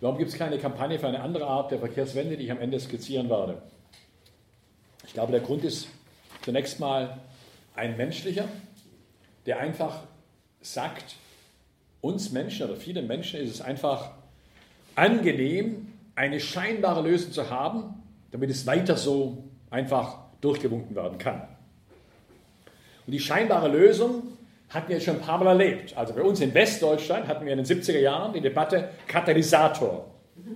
[0.00, 2.78] Warum gibt es keine Kampagne für eine andere Art der Verkehrswende, die ich am Ende
[2.78, 3.62] skizzieren werde?
[5.06, 5.88] Ich glaube, der Grund ist
[6.42, 7.18] zunächst mal
[7.74, 8.46] ein menschlicher,
[9.46, 10.02] der einfach
[10.60, 11.16] sagt,
[12.02, 14.10] uns Menschen oder viele Menschen ist es einfach
[14.94, 21.42] angenehm, eine scheinbare Lösung zu haben, damit es weiter so einfach durchgewunken werden kann.
[23.06, 24.35] Und die scheinbare Lösung
[24.68, 25.96] hatten wir schon ein paar Mal erlebt.
[25.96, 30.12] Also bei uns in Westdeutschland hatten wir in den 70er Jahren die Debatte Katalysator.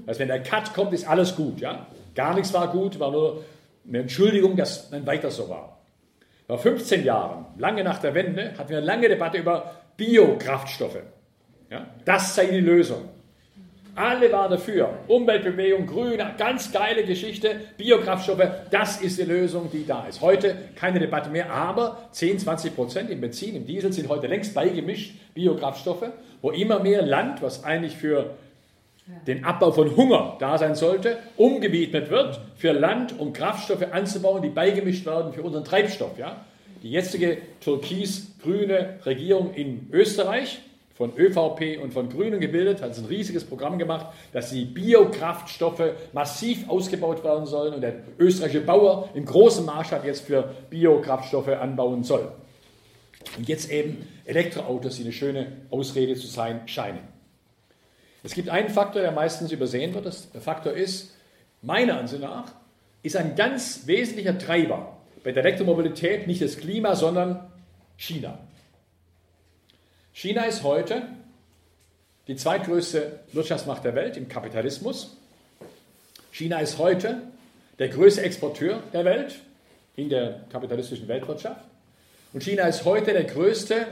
[0.06, 1.60] Also wenn der Cut kommt, ist alles gut.
[1.60, 1.86] Ja?
[2.14, 3.44] Gar nichts war gut, war nur
[3.86, 5.80] eine Entschuldigung, dass dann weiter so war.
[6.46, 11.02] Vor 15 Jahren, lange nach der Wende, hatten wir eine lange Debatte über Biokraftstoffe.
[11.70, 11.86] Ja?
[12.04, 13.08] Das sei die Lösung.
[13.94, 14.90] Alle waren dafür.
[15.08, 17.60] Umweltbewegung, Grüne, ganz geile Geschichte.
[17.76, 20.20] Biokraftstoffe, das ist die Lösung, die da ist.
[20.20, 24.54] Heute keine Debatte mehr, aber 10, 20 Prozent im Benzin, im Diesel sind heute längst
[24.54, 26.06] beigemischt, Biokraftstoffe,
[26.40, 28.30] wo immer mehr Land, was eigentlich für
[29.26, 34.48] den Abbau von Hunger da sein sollte, umgewidmet wird für Land, um Kraftstoffe anzubauen, die
[34.48, 36.18] beigemischt werden für unseren Treibstoff.
[36.18, 36.44] Ja?
[36.82, 40.60] Die jetzige türkis-grüne Regierung in Österreich
[41.00, 46.68] von ÖVP und von Grünen gebildet, hat ein riesiges Programm gemacht, dass die Biokraftstoffe massiv
[46.68, 52.30] ausgebaut werden sollen und der österreichische Bauer im großen Maßstab jetzt für Biokraftstoffe anbauen soll.
[53.38, 57.00] Und jetzt eben Elektroautos, die eine schöne Ausrede zu sein scheinen.
[58.22, 60.04] Es gibt einen Faktor, der meistens übersehen wird.
[60.34, 61.16] Der Faktor ist,
[61.62, 62.52] meiner Ansicht nach,
[63.02, 67.50] ist ein ganz wesentlicher Treiber bei der Elektromobilität nicht das Klima, sondern
[67.96, 68.38] China.
[70.20, 71.00] China ist heute
[72.28, 75.16] die zweitgrößte Wirtschaftsmacht der Welt im Kapitalismus.
[76.30, 77.22] China ist heute
[77.78, 79.36] der größte Exporteur der Welt
[79.96, 81.64] in der kapitalistischen Weltwirtschaft.
[82.34, 83.86] Und China ist heute der größte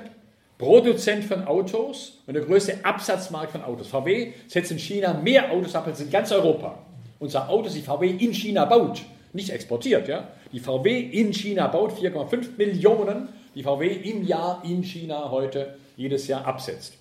[0.58, 3.88] Produzent von Autos und der größte Absatzmarkt von Autos.
[3.88, 6.78] VW setzt in China mehr Autos ab als in ganz Europa.
[7.20, 9.00] Unser Autos, die VW in China baut,
[9.32, 10.06] nicht exportiert.
[10.08, 10.28] Ja?
[10.52, 16.28] Die VW in China baut 4,5 Millionen, die VW im Jahr in China heute jedes
[16.28, 16.94] Jahr absetzt.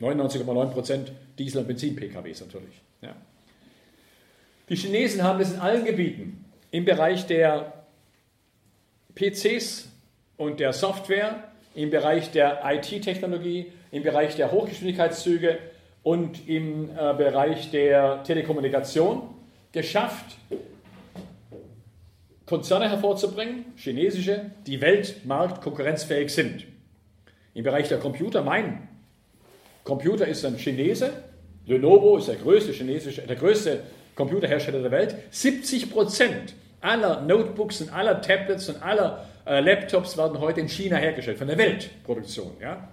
[0.00, 2.80] 99,9% Diesel- und Benzin-PKWs natürlich.
[3.02, 3.14] Ja.
[4.68, 7.84] Die Chinesen haben das in allen Gebieten, im Bereich der
[9.14, 9.88] PCs
[10.38, 15.58] und der Software, im Bereich der IT-Technologie, im Bereich der Hochgeschwindigkeitszüge
[16.02, 19.28] und im äh, Bereich der Telekommunikation
[19.72, 20.36] geschafft,
[22.46, 26.66] Konzerne hervorzubringen, chinesische, die weltmarktkonkurrenzfähig sind.
[27.54, 28.88] Im Bereich der Computer, mein
[29.84, 31.12] Computer ist ein Chinese,
[31.66, 33.82] Lenovo ist der größte chinesische, der größte
[34.14, 35.16] Computerhersteller der Welt.
[35.30, 40.96] 70 Prozent aller Notebooks und aller Tablets und aller äh, Laptops werden heute in China
[40.96, 42.52] hergestellt, von der Weltproduktion.
[42.60, 42.88] Ja?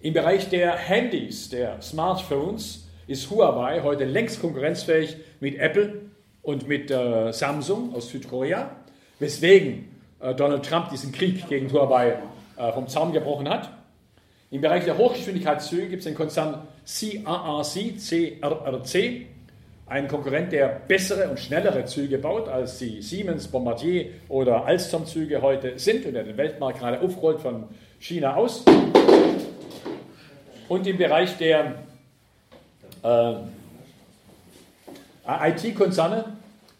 [0.00, 6.02] Im Bereich der Handys, der Smartphones, ist Huawei heute längst konkurrenzfähig mit Apple
[6.42, 8.76] und mit äh, Samsung aus Südkorea,
[9.18, 9.88] weswegen
[10.20, 12.18] äh, Donald Trump diesen Krieg gegen Huawei
[12.72, 13.70] vom Zaun gebrochen hat.
[14.50, 19.26] Im Bereich der Hochgeschwindigkeitszüge gibt es den Konzern CRRC, CRRC,
[19.86, 25.78] einen Konkurrent, der bessere und schnellere Züge baut, als die Siemens, Bombardier oder Alstom-Züge heute
[25.78, 27.64] sind und der den Weltmarkt gerade aufrollt von
[27.98, 28.64] China aus.
[30.68, 31.74] Und im Bereich der
[33.02, 33.34] äh,
[35.50, 36.24] IT-Konzerne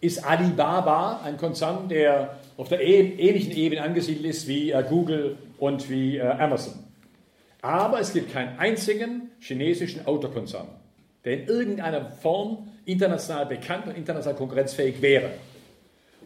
[0.00, 5.36] ist Alibaba ein Konzern, der auf der e-, ähnlichen Ebene angesiedelt ist wie äh, Google
[5.58, 6.74] und wie äh, Amazon.
[7.60, 10.68] Aber es gibt keinen einzigen chinesischen Autokonzern,
[11.24, 15.30] der in irgendeiner Form international bekannt und international konkurrenzfähig wäre.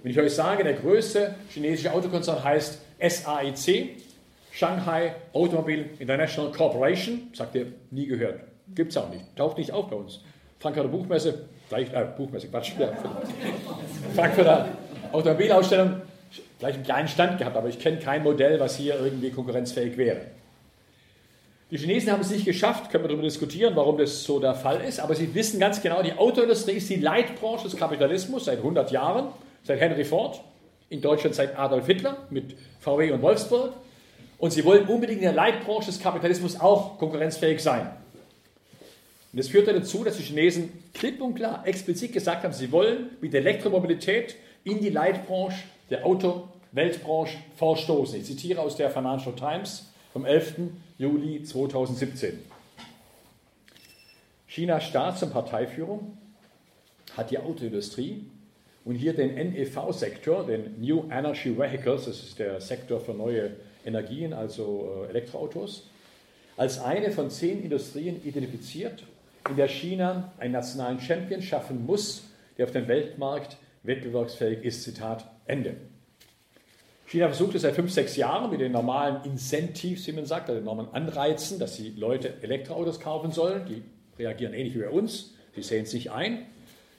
[0.02, 3.96] Wenn ich euch sage, der größte chinesische Autokonzern heißt SAIC,
[4.52, 8.40] Shanghai Automobile International Corporation, sagt ihr nie gehört.
[8.74, 10.20] Gibt es auch nicht, taucht nicht auf bei uns.
[10.58, 12.92] Frankfurter Buchmesse, gleich, äh, Buchmesse, Quatsch, ja,
[14.14, 14.68] Frankfurter
[15.12, 16.02] Automobilausstellung,
[16.58, 20.22] gleich einen kleinen Stand gehabt, aber ich kenne kein Modell, was hier irgendwie konkurrenzfähig wäre.
[21.70, 24.82] Die Chinesen haben es nicht geschafft, können wir darüber diskutieren, warum das so der Fall
[24.82, 28.90] ist, aber sie wissen ganz genau, die Autoindustrie ist die Leitbranche des Kapitalismus seit 100
[28.90, 29.28] Jahren,
[29.64, 30.42] seit Henry Ford,
[30.90, 33.72] in Deutschland seit Adolf Hitler mit VW und Wolfsburg.
[34.36, 37.90] Und sie wollen unbedingt in der Leitbranche des Kapitalismus auch konkurrenzfähig sein.
[39.32, 43.10] Und das führte dazu, dass die Chinesen klipp und klar explizit gesagt haben, sie wollen
[43.22, 45.56] mit Elektromobilität in die Leitbranche
[45.92, 48.18] der Auto-Weltbranche vorstoßen.
[48.18, 50.54] Ich zitiere aus der Financial Times vom 11.
[50.96, 52.38] Juli 2017.
[54.48, 56.16] Chinas Staats- und Parteiführung
[57.14, 58.24] hat die Autoindustrie
[58.86, 63.50] und hier den NEV-Sektor, den New Energy Vehicles, das ist der Sektor für neue
[63.84, 65.90] Energien, also äh, Elektroautos,
[66.56, 69.04] als eine von zehn Industrien identifiziert,
[69.48, 72.24] in der China einen nationalen Champion schaffen muss,
[72.56, 74.84] der auf dem Weltmarkt wettbewerbsfähig ist.
[74.84, 75.76] Zitat Ende.
[77.06, 80.60] China versucht es seit fünf, sechs Jahren mit den normalen Incentives, wie man sagt, also
[80.60, 83.66] den normalen Anreizen, dass die Leute Elektroautos kaufen sollen.
[83.66, 83.82] Die
[84.18, 85.34] reagieren ähnlich wie bei uns.
[85.54, 86.46] Sie sehen es nicht ein.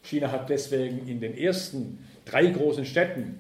[0.03, 3.39] China hat deswegen in den ersten drei großen Städten,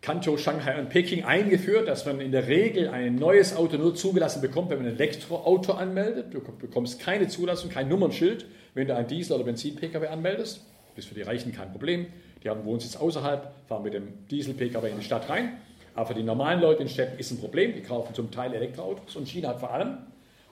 [0.00, 4.40] Kanto, Shanghai und Peking, eingeführt, dass man in der Regel ein neues Auto nur zugelassen
[4.40, 6.32] bekommt, wenn man ein Elektroauto anmeldet.
[6.32, 10.64] Du bekommst keine Zulassung, kein Nummernschild, wenn du ein Diesel- oder Benzin-Pkw anmeldest.
[10.96, 12.06] Das ist für die Reichen kein Problem.
[12.42, 15.58] Die haben Wohnsitz außerhalb, fahren mit dem Diesel-Pkw in die Stadt rein.
[15.94, 17.74] Aber für die normalen Leute in Städten ist ein Problem.
[17.74, 19.98] Die kaufen zum Teil Elektroautos und China hat vor allem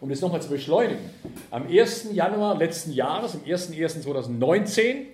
[0.01, 1.11] um das nochmal zu beschleunigen,
[1.51, 2.13] am 1.
[2.13, 5.07] Januar letzten Jahres, am 01.01.2019,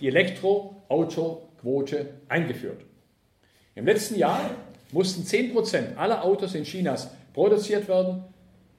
[0.00, 2.82] die Elektroautoquote eingeführt.
[3.74, 4.50] Im letzten Jahr
[4.92, 8.24] mussten 10% aller Autos in Chinas produziert werden,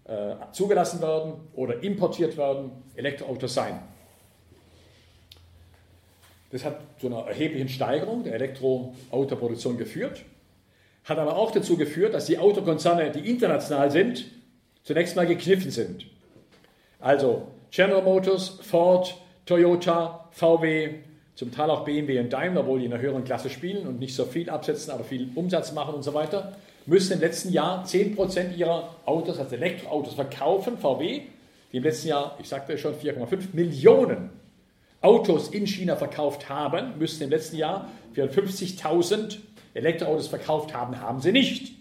[0.06, 3.80] äh, zugelassen werden oder importiert werden, Elektroautos sein.
[6.56, 10.24] Das hat zu einer erheblichen Steigerung der Elektroautoproduktion geführt,
[11.04, 14.24] hat aber auch dazu geführt, dass die Autokonzerne, die international sind,
[14.82, 16.06] zunächst mal gekniffen sind.
[17.02, 20.92] Also General Motors, Ford, Toyota, VW,
[21.36, 24.16] zum Teil auch BMW und Daimler, obwohl die in einer höheren Klasse spielen und nicht
[24.16, 28.56] so viel absetzen, aber viel Umsatz machen und so weiter, müssen im letzten Jahr 10%
[28.56, 30.78] ihrer Autos, also Elektroautos, verkaufen.
[30.78, 31.24] VW,
[31.74, 34.45] die im letzten Jahr, ich sagte schon, 4,5 Millionen
[35.06, 39.38] Autos in China verkauft haben, müssten im letzten Jahr 54.000
[39.76, 41.76] Elektroautos verkauft haben, haben sie nicht.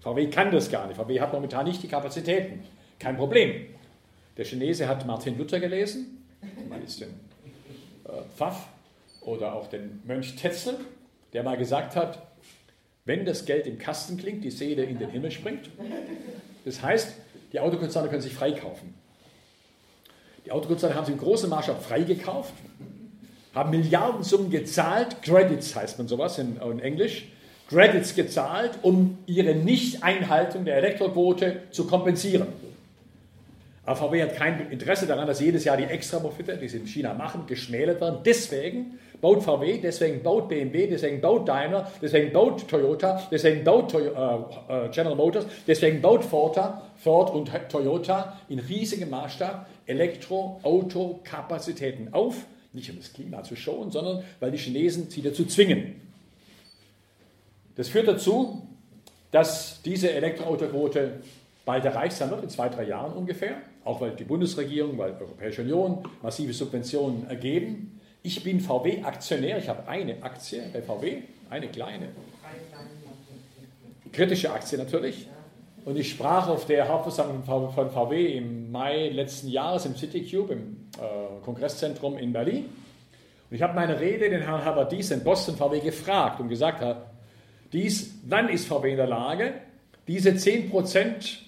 [0.00, 0.96] VW kann das gar nicht.
[0.96, 2.64] VW hat momentan nicht die Kapazitäten.
[2.98, 3.66] Kein Problem.
[4.36, 6.26] Der Chinese hat Martin Luther gelesen,
[6.68, 7.10] man ist den
[8.06, 8.66] äh, Pfaff
[9.20, 10.76] oder auch den Mönch Tetzel,
[11.32, 12.26] der mal gesagt hat,
[13.04, 15.70] wenn das Geld im Kasten klingt, die Seele in den Himmel springt.
[16.64, 17.14] Das heißt,
[17.52, 18.94] die Autokonzerne können sich freikaufen.
[20.46, 22.52] Die Autokonzerne haben sich im großen Maßstab freigekauft,
[23.54, 27.28] haben Milliardensummen gezahlt, Credits heißt man sowas in, in Englisch,
[27.68, 32.48] Credits gezahlt, um ihre Nichteinhaltung der Elektroquote zu kompensieren.
[33.86, 37.12] Aber VW hat kein Interesse daran, dass jedes Jahr die Extraprofite, die sie in China
[37.12, 38.20] machen, geschmälert werden.
[38.24, 43.98] Deswegen baut VW, deswegen baut BMW, deswegen baut Daimler, deswegen baut Toyota, deswegen baut äh,
[43.98, 46.58] äh General Motors, deswegen baut Ford,
[46.96, 52.36] Ford und Toyota in riesigem Maßstab Elektroauto-Kapazitäten auf.
[52.72, 56.00] Nicht um das Klima zu schonen, sondern weil die Chinesen sie dazu zwingen.
[57.76, 58.66] Das führt dazu,
[59.30, 61.20] dass diese Elektroautoquote
[61.64, 65.22] bald erreicht sein wird, in zwei, drei Jahren ungefähr, auch weil die Bundesregierung, weil die
[65.22, 68.00] Europäische Union massive Subventionen ergeben.
[68.22, 72.08] Ich bin VW-Aktionär, ich habe eine Aktie bei VW, eine kleine,
[74.12, 75.28] kritische Aktie natürlich.
[75.84, 80.76] Und ich sprach auf der Hauptversammlung von VW im Mai letzten Jahres im CityCube, im
[80.98, 82.64] äh, Kongresszentrum in Berlin.
[83.50, 86.82] Und ich habe meine Rede den Herrn Herbert Dies in Boston VW gefragt und gesagt,
[87.72, 89.52] dies, wann ist VW in der Lage,
[90.08, 91.38] diese 10%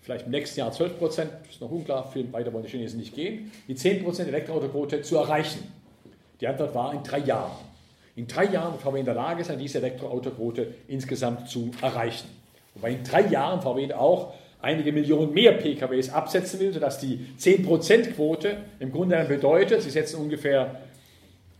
[0.00, 3.52] vielleicht im nächsten Jahr 12% ist noch unklar, viel weiter wollen die Chinesen nicht gehen,
[3.68, 5.70] die 10% Elektroautoquote zu erreichen?
[6.40, 7.52] Die Antwort war in drei Jahren.
[8.16, 12.41] In drei Jahren wird VW in der Lage sein, diese Elektroautoquote insgesamt zu erreichen.
[12.74, 18.58] Wobei in drei Jahren VW auch einige Millionen mehr PKWs absetzen will, sodass die 10%-Quote
[18.78, 20.80] im Grunde bedeutet, sie setzen ungefähr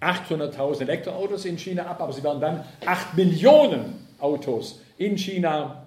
[0.01, 5.87] 800.000 Elektroautos in China ab, aber sie werden dann 8 Millionen Autos in China,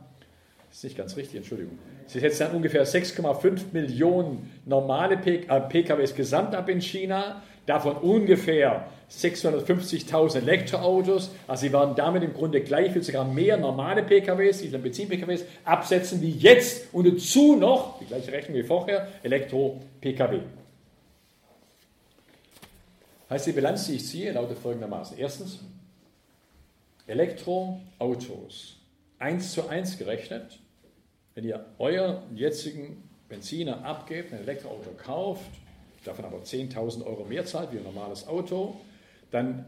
[0.70, 6.16] das ist nicht ganz richtig, Entschuldigung, sie setzen dann ungefähr 6,5 Millionen normale PKWs äh,
[6.16, 11.32] gesamt ab in China, davon ungefähr 650.000 Elektroautos.
[11.48, 16.22] Also sie werden damit im Grunde gleich viel, sogar mehr normale PKWs, diese Benzin-PKWs, absetzen
[16.22, 20.40] wie jetzt und dazu noch, die gleiche Rechnung wie vorher, Elektro-PKW.
[23.30, 25.18] Heißt die Bilanz, die ich ziehe, lautet folgendermaßen.
[25.18, 25.60] Erstens,
[27.08, 28.78] Elektroautos,
[29.20, 30.60] eins zu eins gerechnet,
[31.34, 35.52] wenn ihr euren jetzigen Benziner abgibt, ein Elektroauto kauft,
[36.08, 38.76] davon aber 10.000 Euro mehr zahlt wie ein normales Auto,
[39.32, 39.66] dann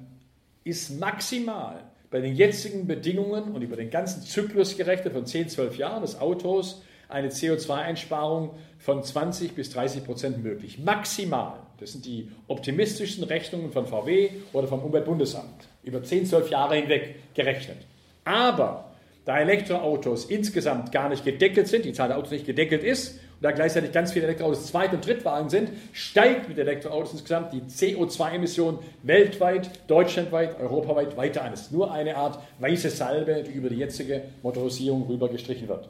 [0.63, 5.77] ist maximal bei den jetzigen Bedingungen und über den ganzen Zyklus gerechnet von 10, 12
[5.77, 10.79] Jahren des Autos eine CO2-Einsparung von 20 bis 30 Prozent möglich.
[10.79, 11.59] Maximal.
[11.79, 15.67] Das sind die optimistischsten Rechnungen von VW oder vom Umweltbundesamt.
[15.83, 17.77] Über 10, 12 Jahre hinweg gerechnet.
[18.25, 18.91] Aber
[19.25, 23.51] da Elektroautos insgesamt gar nicht gedeckelt sind, die Zahl der Autos nicht gedeckelt ist da
[23.51, 29.69] gleichzeitig ganz viele Elektroautos Zweit- und Drittwagen sind, steigt mit Elektroautos insgesamt die CO2-Emission weltweit,
[29.87, 31.53] deutschlandweit, europaweit weiter an.
[31.53, 35.89] Es ist nur eine Art weiße Salbe, die über die jetzige Motorisierung rüber gestrichen wird.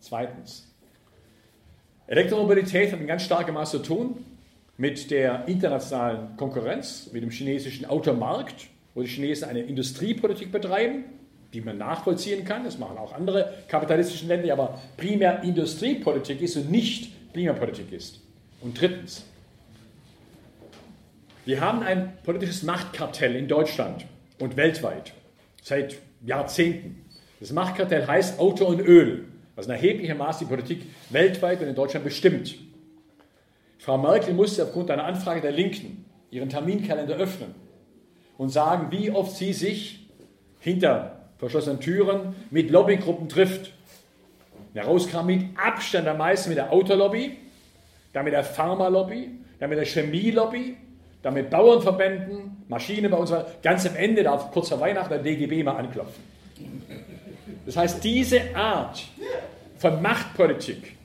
[0.00, 0.66] Zweitens.
[2.06, 4.24] Elektromobilität hat in ganz starkem Maß zu tun
[4.76, 11.04] mit der internationalen Konkurrenz, mit dem chinesischen Automarkt, wo die Chinesen eine Industriepolitik betreiben,
[11.52, 12.64] die man nachvollziehen kann.
[12.64, 18.20] Das machen auch andere kapitalistische Länder, aber primär Industriepolitik ist und nicht Klimapolitik ist.
[18.60, 19.24] Und drittens,
[21.44, 24.06] wir haben ein politisches Machtkartell in Deutschland
[24.38, 25.12] und weltweit
[25.62, 27.04] seit Jahrzehnten.
[27.40, 29.26] Das Machtkartell heißt Auto und Öl,
[29.56, 32.56] was in erheblichem Maß die Politik weltweit und in Deutschland bestimmt.
[33.78, 37.54] Frau Merkel musste aufgrund einer Anfrage der Linken ihren Terminkalender öffnen
[38.36, 40.08] und sagen, wie oft sie sich
[40.60, 43.72] hinter verschlossenen Türen mit Lobbygruppen trifft.
[44.74, 47.36] Herauskam mit Abstand am meisten mit der Autolobby,
[48.12, 50.76] dann mit der Pharmalobby, dann mit der Chemielobby,
[51.22, 53.50] dann mit Bauernverbänden, Maschinenbau und so weiter.
[53.62, 56.22] Ganz am Ende darf kurz vor Weihnachten der DGB mal anklopfen.
[57.66, 59.02] Das heißt, diese Art
[59.78, 60.96] von Machtpolitik,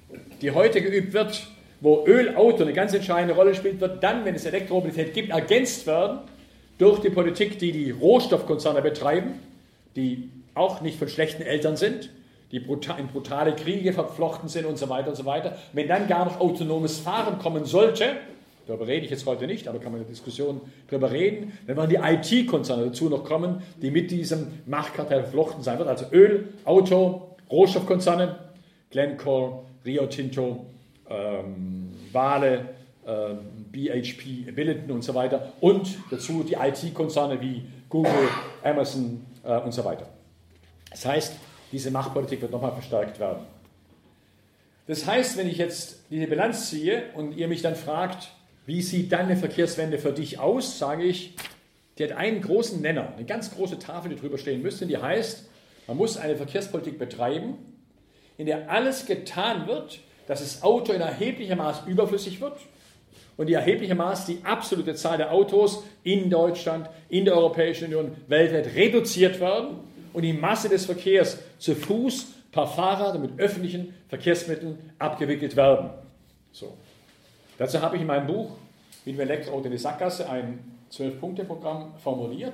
[0.42, 1.48] die heute geübt wird,
[1.82, 6.20] wo Ölauto eine ganz entscheidende Rolle spielt, wird dann, wenn es Elektromobilität gibt, ergänzt werden
[6.78, 9.40] durch die Politik, die die Rohstoffkonzerne betreiben,
[9.96, 12.10] die auch nicht von schlechten Eltern sind,
[12.52, 15.58] die in brutale Kriege verflochten sind und so weiter und so weiter.
[15.74, 18.18] Wenn dann gar noch autonomes Fahren kommen sollte,
[18.68, 21.76] darüber rede ich jetzt heute nicht, aber kann man in der Diskussion darüber reden, wenn
[21.76, 26.50] man die IT-Konzerne dazu noch kommen, die mit diesem Machtkartell verflochten sein wird, also Öl,
[26.64, 28.36] Auto, Rohstoffkonzerne,
[28.90, 30.66] Glencore, Rio Tinto,
[31.10, 32.70] ähm, Vale,
[33.08, 33.40] ähm,
[33.72, 38.30] BHP, Billiton und so weiter und dazu die IT-Konzerne wie Google,
[38.64, 40.08] Amazon, äh, und so weiter.
[40.90, 41.34] Das heißt,
[41.72, 43.46] diese Machtpolitik wird nochmal verstärkt werden.
[44.88, 48.30] Das heißt, wenn ich jetzt diese Bilanz ziehe und ihr mich dann fragt,
[48.66, 51.36] wie sieht dann eine Verkehrswende für dich aus, sage ich,
[51.98, 55.50] die hat einen großen Nenner, eine ganz große Tafel, die drüber stehen müsste, die heißt,
[55.88, 57.58] man muss eine Verkehrspolitik betreiben,
[58.38, 62.58] in der alles getan wird, dass das Auto in erheblichem Maß überflüssig wird
[63.38, 68.12] und die erhebliche Maß die absolute Zahl der Autos in Deutschland, in der Europäischen Union,
[68.28, 69.80] weltweit reduziert werden
[70.14, 75.90] und die Masse des Verkehrs zu Fuß, per Fahrrad und mit öffentlichen Verkehrsmitteln abgewickelt werden.
[76.54, 76.74] So.
[77.58, 78.52] Dazu habe ich in meinem Buch
[79.04, 80.60] mit dem Elektroauto in die Sackgasse ein
[80.90, 82.54] Zwölf-Punkte-Programm formuliert.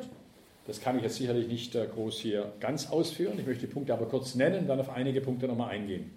[0.65, 3.37] Das kann ich jetzt sicherlich nicht äh, groß hier ganz ausführen.
[3.37, 6.11] Ich möchte die Punkte aber kurz nennen und dann auf einige Punkte nochmal eingehen.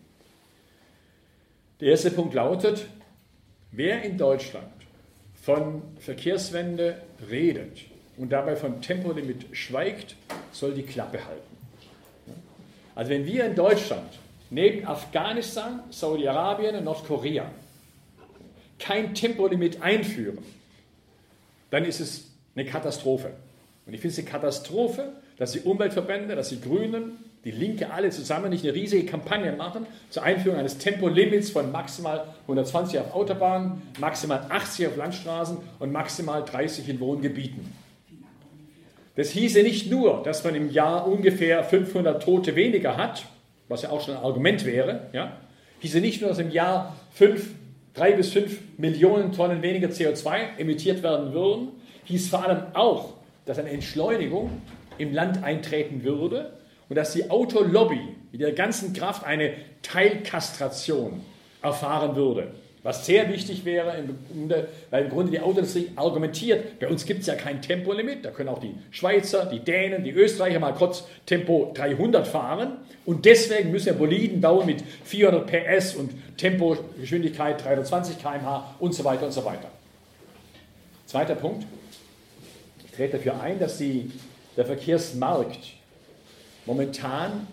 [1.80, 2.86] Der erste Punkt lautet,
[3.76, 4.70] Wer in Deutschland
[5.42, 7.80] von Verkehrswende redet
[8.16, 10.14] und dabei von Tempolimit schweigt,
[10.52, 11.56] soll die Klappe halten.
[12.94, 14.08] Also wenn wir in Deutschland
[14.50, 17.50] neben Afghanistan, Saudi-Arabien und Nordkorea
[18.78, 20.38] kein Tempolimit einführen,
[21.70, 23.32] dann ist es eine Katastrophe.
[23.86, 28.10] Und ich finde es eine Katastrophe, dass die Umweltverbände, dass die Grünen, die Linke alle
[28.10, 33.82] zusammen nicht eine riesige Kampagne machen zur Einführung eines Tempolimits von maximal 120 auf Autobahnen,
[34.00, 37.72] maximal 80 auf Landstraßen und maximal 30 in Wohngebieten.
[39.16, 43.26] Das hieße nicht nur, dass man im Jahr ungefähr 500 Tote weniger hat,
[43.68, 45.36] was ja auch schon ein Argument wäre, ja,
[45.80, 47.46] hieße nicht nur, dass im Jahr 5,
[47.94, 51.68] 3 bis 5 Millionen Tonnen weniger CO2 emittiert werden würden,
[52.04, 53.14] hieß vor allem auch,
[53.44, 54.50] dass eine Entschleunigung
[54.98, 56.52] im Land eintreten würde
[56.88, 58.00] und dass die Autolobby
[58.32, 61.22] mit ihrer ganzen Kraft eine Teilkastration
[61.62, 62.48] erfahren würde.
[62.84, 63.94] Was sehr wichtig wäre,
[64.90, 68.50] weil im Grunde die Autoindustrie argumentiert, bei uns gibt es ja kein Tempolimit, da können
[68.50, 72.76] auch die Schweizer, die Dänen, die Österreicher mal kurz Tempo 300 fahren
[73.06, 79.02] und deswegen müssen wir Boliden bauen mit 400 PS und Tempogeschwindigkeit 320 km/h und so
[79.02, 79.70] weiter und so weiter.
[81.06, 81.64] Zweiter Punkt,
[82.84, 84.12] ich trete dafür ein, dass die,
[84.58, 85.72] der Verkehrsmarkt
[86.66, 87.46] momentan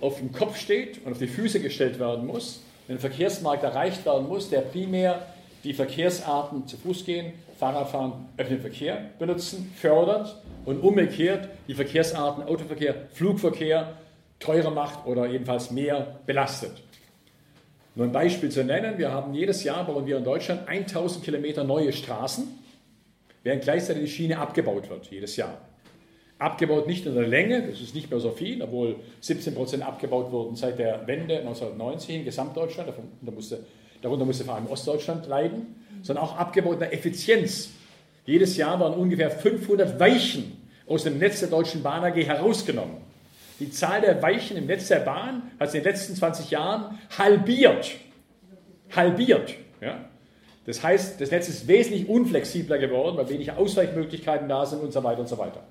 [0.00, 4.04] auf dem Kopf steht und auf die Füße gestellt werden muss, wenn ein Verkehrsmarkt erreicht
[4.06, 5.26] werden muss, der primär
[5.64, 12.94] die Verkehrsarten zu Fuß gehen, Fahrradfahren, öffentlichen Verkehr benutzen, fördert und umgekehrt die Verkehrsarten Autoverkehr,
[13.12, 13.94] Flugverkehr
[14.38, 16.82] teurer macht oder jedenfalls mehr belastet.
[17.96, 21.64] Nur ein Beispiel zu nennen, wir haben jedes Jahr, bauen wir in Deutschland 1000 Kilometer
[21.64, 22.46] neue Straßen,
[23.42, 25.58] während gleichzeitig die Schiene abgebaut wird, jedes Jahr.
[26.38, 30.30] Abgebaut nicht in der Länge, das ist nicht mehr so viel, obwohl 17 Prozent abgebaut
[30.30, 33.64] wurden seit der Wende 1990 in Gesamtdeutschland, darunter musste,
[34.02, 37.70] darunter musste vor allem Ostdeutschland leiden, sondern auch abgebaut in der Effizienz.
[38.24, 42.98] Jedes Jahr waren ungefähr 500 Weichen aus dem Netz der Deutschen Bahn AG herausgenommen.
[43.58, 47.00] Die Zahl der Weichen im Netz der Bahn hat sich in den letzten 20 Jahren
[47.18, 47.90] halbiert.
[48.94, 49.54] Halbiert.
[49.80, 50.04] Ja?
[50.66, 55.02] Das heißt, das Netz ist wesentlich unflexibler geworden, weil weniger Ausweichmöglichkeiten da sind und so
[55.02, 55.64] weiter und so weiter.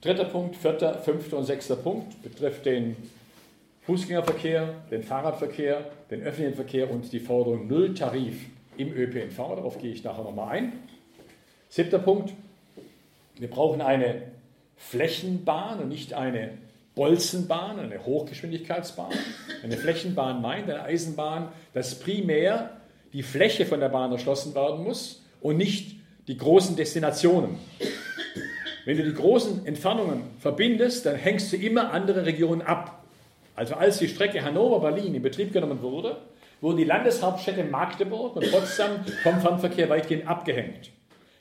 [0.00, 2.96] Dritter Punkt, vierter, fünfter und sechster Punkt betrifft den
[3.82, 8.46] Fußgängerverkehr, den Fahrradverkehr, den öffentlichen Verkehr und die Forderung Nulltarif
[8.78, 9.36] im ÖPNV.
[9.36, 10.72] Darauf gehe ich nachher nochmal ein.
[11.68, 12.32] Siebter Punkt,
[13.38, 14.22] wir brauchen eine
[14.76, 16.52] Flächenbahn und nicht eine
[16.94, 19.12] Bolzenbahn, eine Hochgeschwindigkeitsbahn.
[19.62, 22.80] Eine Flächenbahn meint eine Eisenbahn, dass primär
[23.12, 25.96] die Fläche von der Bahn erschlossen werden muss und nicht
[26.26, 27.58] die großen Destinationen.
[28.84, 33.04] Wenn du die großen Entfernungen verbindest, dann hängst du immer andere Regionen ab.
[33.54, 36.16] Also als die Strecke Hannover-Berlin in Betrieb genommen wurde,
[36.60, 40.90] wurden die Landeshauptstädte Magdeburg und Potsdam vom Fernverkehr weitgehend abgehängt.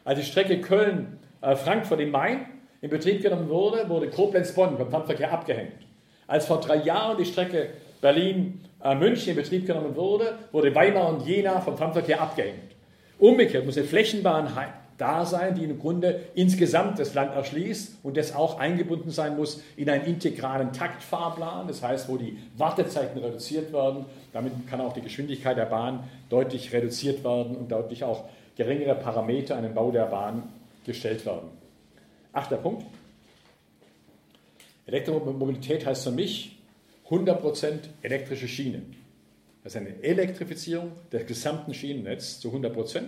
[0.04, 2.46] Als die Strecke Köln-Frankfurt im Main
[2.82, 5.86] in Betrieb genommen wurde, wurde Koblenz-Bonn vom Fernverkehr abgehängt.
[6.28, 7.70] Als vor drei Jahren die Strecke
[8.02, 12.76] Berlin-München in Betrieb genommen wurde, wurde Weimar und Jena vom Fernverkehr abgehängt.
[13.18, 14.56] Umgekehrt muss eine Flächenbahn
[15.00, 19.64] da sein, die im Grunde insgesamt das Land erschließt und das auch eingebunden sein muss
[19.78, 24.06] in einen integralen Taktfahrplan, das heißt, wo die Wartezeiten reduziert werden.
[24.34, 28.26] Damit kann auch die Geschwindigkeit der Bahn deutlich reduziert werden und deutlich auch
[28.58, 30.44] geringere Parameter an den Bau der Bahn
[30.86, 31.50] gestellt werden.
[32.34, 32.84] Achter Punkt.
[34.86, 36.58] Elektromobilität heißt für mich
[37.10, 38.96] 100% elektrische Schienen.
[39.64, 43.04] Das ist eine Elektrifizierung des gesamten Schienennetzes zu 100%.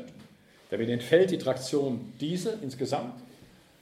[0.71, 3.21] Damit entfällt die Traktion Diesel insgesamt.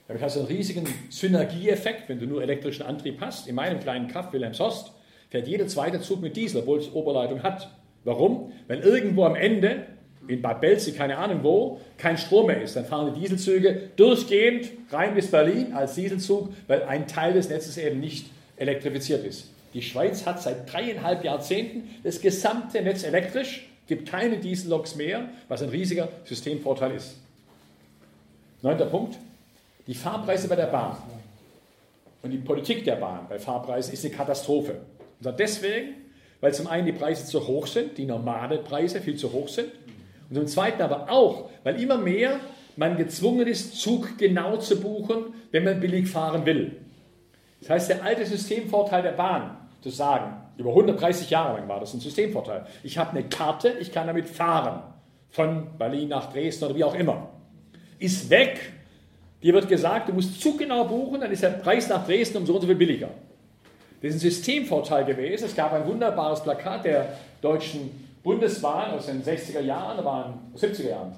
[0.08, 3.46] Damit hast du einen riesigen Synergieeffekt, wenn du nur elektrischen Antrieb hast.
[3.46, 4.90] In meinem kleinen Kaff Wilhelmshorst
[5.30, 7.70] fährt jeder zweite Zug mit Diesel, obwohl es Oberleitung hat.
[8.02, 8.52] Warum?
[8.66, 9.86] Weil irgendwo am Ende,
[10.26, 12.74] in Bad Belzig, keine Ahnung wo, kein Strom mehr ist.
[12.74, 17.78] Dann fahren die Dieselzüge durchgehend rein bis Berlin als Dieselzug, weil ein Teil des Netzes
[17.78, 18.26] eben nicht
[18.56, 19.48] elektrifiziert ist.
[19.74, 25.62] Die Schweiz hat seit dreieinhalb Jahrzehnten das gesamte Netz elektrisch gibt keine Dieselloks mehr, was
[25.62, 27.16] ein riesiger Systemvorteil ist.
[28.62, 29.18] Neunter Punkt,
[29.88, 30.96] die Fahrpreise bei der Bahn
[32.22, 34.74] und die Politik der Bahn bei Fahrpreisen ist eine Katastrophe.
[35.18, 35.96] Und zwar deswegen,
[36.40, 39.72] weil zum einen die Preise zu hoch sind, die normalen Preise viel zu hoch sind,
[40.28, 42.38] und zum zweiten aber auch, weil immer mehr
[42.76, 46.76] man gezwungen ist, Zug genau zu buchen, wenn man billig fahren will.
[47.60, 51.94] Das heißt, der alte Systemvorteil der Bahn, zu sagen, über 130 Jahre lang war das
[51.94, 52.66] ein Systemvorteil.
[52.82, 54.82] Ich habe eine Karte, ich kann damit fahren.
[55.30, 57.30] Von Berlin nach Dresden oder wie auch immer.
[57.98, 58.72] Ist weg.
[59.42, 62.54] Dir wird gesagt, du musst zuggenau buchen, dann ist der Preis nach Dresden um so
[62.54, 63.08] und so viel billiger.
[64.02, 65.44] Das ist ein Systemvorteil gewesen.
[65.44, 71.16] Es gab ein wunderbares Plakat der Deutschen Bundesbahn aus den 60er Jahren, waren 70er Jahren.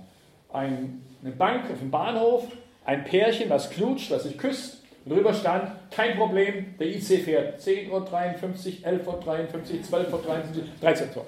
[0.52, 2.44] Ein, eine Bank auf dem Bahnhof,
[2.84, 7.60] ein Pärchen, das knutscht, das sich küsst und drüber stand, kein Problem, der IC fährt
[7.60, 11.26] 10.53 Uhr, 11.53 Uhr, 12.53 Uhr, 13 Uhr.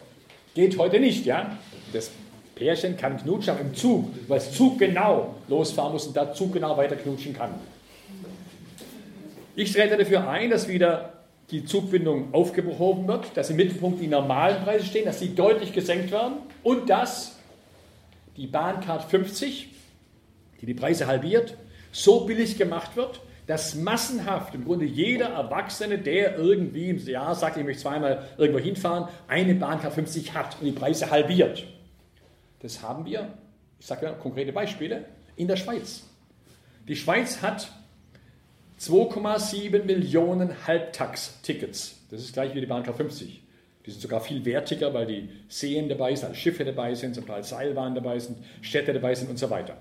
[0.55, 1.57] Geht heute nicht, ja?
[1.93, 2.11] Das
[2.55, 6.77] Pärchen kann knutschen im Zug, weil es Zug genau losfahren muss und da Zug genau
[6.77, 7.55] weiter knutschen kann.
[9.57, 11.13] Ich trete dafür ein, dass wieder
[11.51, 16.11] die Zugbindung aufgehoben wird, dass im Mittelpunkt die normalen Preise stehen, dass sie deutlich gesenkt
[16.11, 17.37] werden und dass
[18.37, 19.69] die Bahncard 50,
[20.61, 21.57] die die Preise halbiert,
[21.93, 27.57] so billig gemacht wird, dass massenhaft im Grunde jeder Erwachsene, der irgendwie im Jahr sagt,
[27.57, 31.65] ich möchte zweimal irgendwo hinfahren, eine Bahncard 50 hat und die Preise halbiert.
[32.61, 33.35] Das haben wir,
[33.79, 35.05] ich sage ja konkrete Beispiele,
[35.37, 36.05] in der Schweiz.
[36.89, 37.71] Die Schweiz hat
[38.81, 41.97] 2,7 Millionen Halbtags-Tickets.
[42.11, 43.43] Das ist gleich wie die Bahncard 50.
[43.85, 47.43] Die sind sogar viel wertiger, weil die Seen dabei sind, Schiffe dabei sind, zum Teil
[47.43, 49.77] Seilbahnen dabei sind, Städte dabei sind und so weiter.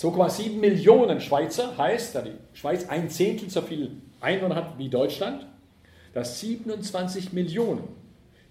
[0.00, 3.90] 2,7 Millionen Schweizer heißt, da die Schweiz ein Zehntel so viel
[4.22, 5.46] Einwohner hat wie Deutschland,
[6.14, 7.82] dass 27 Millionen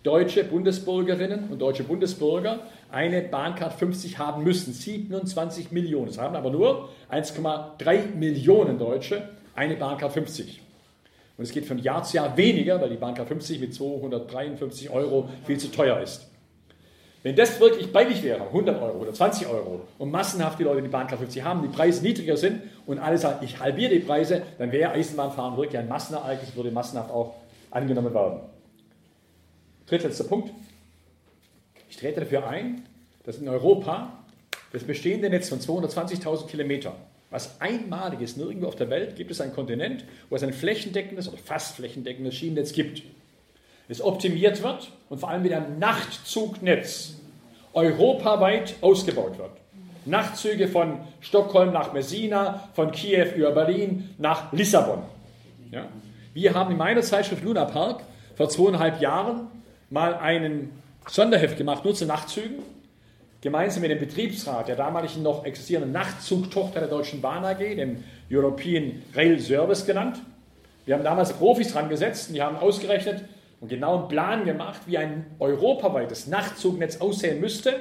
[0.04, 2.60] deutsche Bundesbürgerinnen und deutsche Bundesbürger
[2.91, 4.74] eine Bahncard 50 haben müssen.
[4.74, 6.10] 27 Millionen.
[6.10, 10.62] Es haben aber nur 1,3 Millionen Deutsche eine Bahncard 50.
[11.36, 15.30] Und es geht von Jahr zu Jahr weniger, weil die Bahncard 50 mit 253 Euro
[15.47, 16.29] viel zu teuer ist.
[17.22, 20.88] Wenn das wirklich billig wäre, 100 Euro oder 20 Euro, und massenhaft die Leute die
[20.88, 24.72] Bahncard 50 haben, die Preise niedriger sind und alle sagen, ich halbiere die Preise, dann
[24.72, 27.36] wäre Eisenbahnfahren wirklich ein Massenereignis, würde massenhaft auch
[27.72, 28.40] angenommen werden.
[29.86, 30.52] Drittletzter Punkt.
[32.00, 32.86] trete dafür ein,
[33.24, 34.14] dass in Europa
[34.72, 36.94] das bestehende Netz von 220.000 Kilometern,
[37.30, 41.28] was einmalig ist, nirgendwo auf der Welt gibt es einen Kontinent, wo es ein flächendeckendes
[41.28, 43.04] oder fast flächendeckendes Schienennetz gibt.
[43.90, 47.16] Es optimiert wird und vor allem mit einem Nachtzugnetz
[47.74, 49.50] europaweit ausgebaut wird.
[50.06, 55.02] Nachtzüge von Stockholm nach Messina, von Kiew über Berlin nach Lissabon.
[55.72, 55.88] Ja?
[56.36, 58.04] Wir haben in meiner Zeitschrift Luna Park
[58.36, 59.48] vor zweieinhalb Jahren
[59.90, 60.72] mal einen
[61.08, 62.60] Sonderheft gemacht, nur zu Nachtzügen,
[63.42, 69.02] gemeinsam mit dem Betriebsrat der damaligen noch existierenden Nachtzugtochter der Deutschen Bahn AG, dem European
[69.16, 70.22] Rail Service genannt.
[70.86, 73.24] Wir haben damals Profis dran gesetzt und die haben ausgerechnet
[73.62, 77.74] und genau einen Plan gemacht, wie ein europaweites Nachtzugnetz aussehen müsste,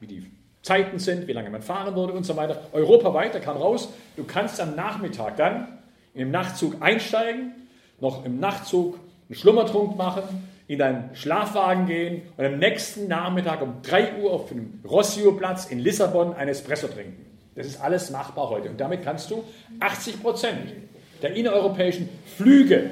[0.00, 0.30] wie die
[0.62, 2.60] Zeiten sind, wie lange man fahren würde und so weiter.
[2.72, 5.78] Europaweit, da kam raus, du kannst am Nachmittag dann
[6.14, 7.52] im Nachtzug einsteigen,
[8.00, 8.98] noch im Nachtzug
[9.28, 10.22] einen Schlummertrunk machen,
[10.68, 15.80] in deinen Schlafwagen gehen und am nächsten Nachmittag um 3 Uhr auf dem Rossio-Platz in
[15.80, 17.26] Lissabon ein Espresso trinken.
[17.54, 18.70] Das ist alles machbar heute.
[18.70, 19.44] Und damit kannst du
[19.80, 20.72] 80 Prozent
[21.20, 22.90] der innereuropäischen Flüge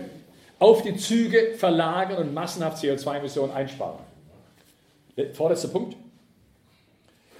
[0.60, 3.98] auf die Züge verlagern und massenhaft CO2-Emissionen einsparen.
[5.32, 5.96] Vorletzter Punkt.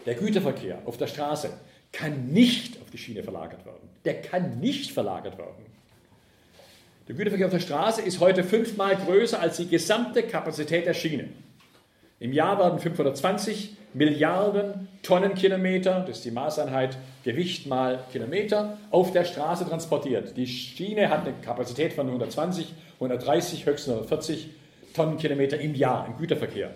[0.07, 1.51] Der Güterverkehr auf der Straße
[1.93, 3.89] kann nicht auf die Schiene verlagert werden.
[4.05, 5.67] Der kann nicht verlagert werden.
[7.07, 11.29] Der Güterverkehr auf der Straße ist heute fünfmal größer als die gesamte Kapazität der Schiene.
[12.21, 19.25] Im Jahr werden 520 Milliarden Tonnenkilometer, das ist die Maßeinheit Gewicht mal Kilometer, auf der
[19.25, 20.37] Straße transportiert.
[20.37, 24.51] Die Schiene hat eine Kapazität von 120, 130, höchstens 140
[24.95, 26.71] Tonnenkilometer im Jahr im Güterverkehr.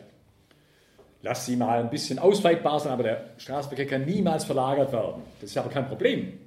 [1.22, 5.22] Lass sie mal ein bisschen ausweitbar sein, aber der Straßenverkehr kann niemals verlagert werden.
[5.40, 6.38] Das ist aber kein Problem.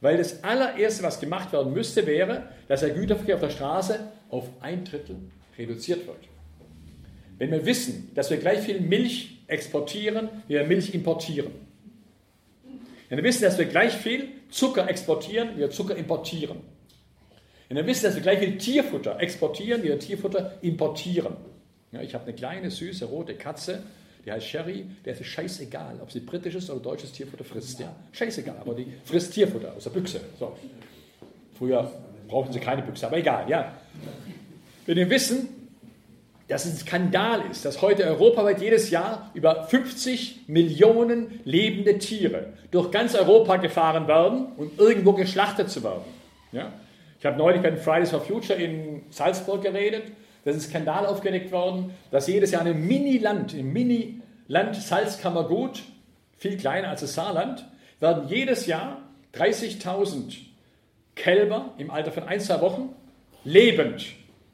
[0.00, 3.98] Weil das allererste, was gemacht werden müsste, wäre, dass der Güterverkehr auf der Straße
[4.30, 5.16] auf ein Drittel
[5.58, 6.28] reduziert wird.
[7.38, 11.52] Wenn wir wissen, dass wir gleich viel Milch exportieren, wie wir Milch importieren.
[13.08, 16.58] Wenn wir wissen, dass wir gleich viel Zucker exportieren, wie wir Zucker importieren.
[17.68, 21.36] Wenn wir wissen, dass wir gleich viel Tierfutter exportieren, wie wir Tierfutter importieren.
[21.92, 23.82] Ja, ich habe eine kleine, süße, rote Katze,
[24.24, 27.78] die heißt Sherry, der ist scheißegal, ob sie britisches oder deutsches Tierfutter frisst.
[27.78, 30.20] Ja, scheißegal, aber die frisst Tierfutter aus der Büchse.
[30.38, 30.56] So.
[31.58, 31.90] Früher
[32.26, 33.76] brauchten sie keine Büchse, aber egal, ja.
[34.86, 35.48] Wenn wir wissen,
[36.48, 42.52] dass es ein Skandal ist, dass heute europaweit jedes Jahr über 50 Millionen lebende Tiere
[42.70, 46.04] durch ganz Europa gefahren werden und irgendwo geschlachtet zu werden.
[46.52, 46.72] Ja?
[47.18, 50.04] Ich habe neulich bei den Fridays for Future in Salzburg geredet
[50.44, 55.82] da ist ein Skandal aufgedeckt worden, dass jedes Jahr ein Mini-Land, ein Mini-Land Salzkammergut,
[56.36, 57.66] viel kleiner als das Saarland,
[57.98, 59.00] werden jedes Jahr
[59.34, 60.36] 30.000
[61.14, 62.94] Kälber im Alter von ein, zwei Wochen
[63.44, 64.04] lebend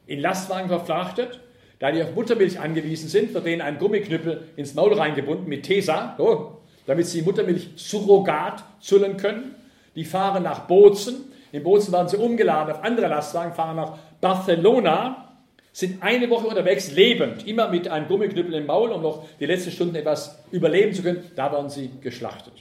[0.07, 1.40] in Lastwagen verfrachtet.
[1.81, 6.13] Da die auf Muttermilch angewiesen sind, wird denen ein Gummiknüppel ins Maul reingebunden mit Tesa,
[6.15, 9.55] so, damit sie Muttermilch surrogat zullen können.
[9.95, 11.31] Die fahren nach Bozen.
[11.51, 15.27] In Bozen werden sie umgeladen auf andere Lastwagen, fahren nach Barcelona
[15.73, 19.71] sind eine Woche unterwegs, lebend, immer mit einem Gummiknüppel im Maul, um noch die letzten
[19.71, 21.31] Stunden etwas überleben zu können.
[21.35, 22.53] Da werden sie geschlachtet.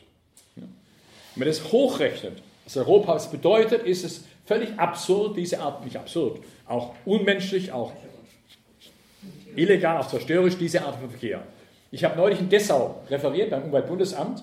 [0.55, 0.67] Wenn
[1.35, 6.95] man das hochrechnet, was Europa bedeutet, ist es völlig absurd, diese Art, nicht absurd, auch
[7.05, 7.93] unmenschlich, auch
[9.57, 11.43] illegal, auch zerstörerisch, diese Art von Verkehr.
[11.91, 14.43] Ich habe neulich in Dessau referiert beim Umweltbundesamt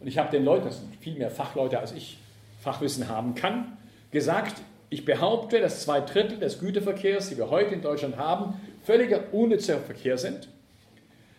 [0.00, 2.18] und ich habe den Leuten, das sind viel mehr Fachleute als ich
[2.60, 3.78] Fachwissen haben kann,
[4.10, 4.56] gesagt,
[4.90, 9.78] ich behaupte, dass zwei Drittel des Güterverkehrs, die wir heute in Deutschland haben, völliger unnützer
[9.78, 10.48] Verkehr sind.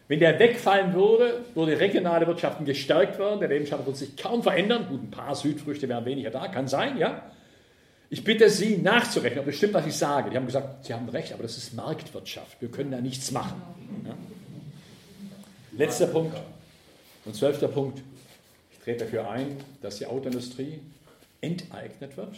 [0.07, 4.87] Wenn der wegfallen würde, würde regionale Wirtschaften gestärkt werden, der Lebensstandard würde sich kaum verändern.
[4.89, 7.23] Gut, ein paar Südfrüchte wären weniger da, kann sein, ja.
[8.13, 10.29] Ich bitte Sie nachzurechnen, ob das stimmt, was ich sage.
[10.29, 12.61] Die haben gesagt, Sie haben recht, aber das ist Marktwirtschaft.
[12.61, 13.61] Wir können da nichts machen.
[14.05, 14.15] Ja?
[15.71, 16.35] Letzter Punkt
[17.23, 18.01] und zwölfter Punkt.
[18.73, 20.81] Ich trete dafür ein, dass die Autoindustrie
[21.39, 22.35] enteignet wird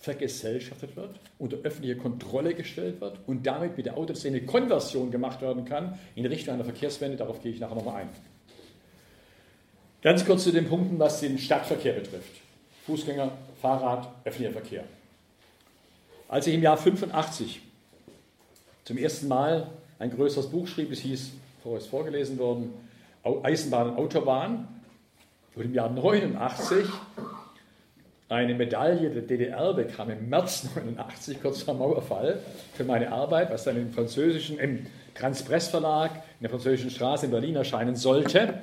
[0.00, 5.64] vergesellschaftet wird, unter öffentliche Kontrolle gestellt wird und damit mit der Autoszene Konversion gemacht werden
[5.64, 7.16] kann in Richtung einer Verkehrswende.
[7.16, 8.08] Darauf gehe ich nachher nochmal ein.
[10.02, 12.40] Ganz kurz zu den Punkten, was den Stadtverkehr betrifft.
[12.86, 14.84] Fußgänger, Fahrrad, öffentlicher Verkehr.
[16.32, 17.60] Als ich im Jahr 85
[18.84, 19.66] zum ersten Mal
[19.98, 22.72] ein größeres Buch schrieb, es hieß, vorher ist vorgelesen worden,
[23.42, 24.66] Eisenbahn und Autobahn,
[25.54, 26.86] wurde im Jahr 89
[28.30, 32.38] eine Medaille der DDR bekam im März 89, kurz vor Mauerfall,
[32.72, 37.30] für meine Arbeit, was dann im französischen, im Transpress Verlag in der französischen Straße in
[37.30, 38.54] Berlin erscheinen sollte.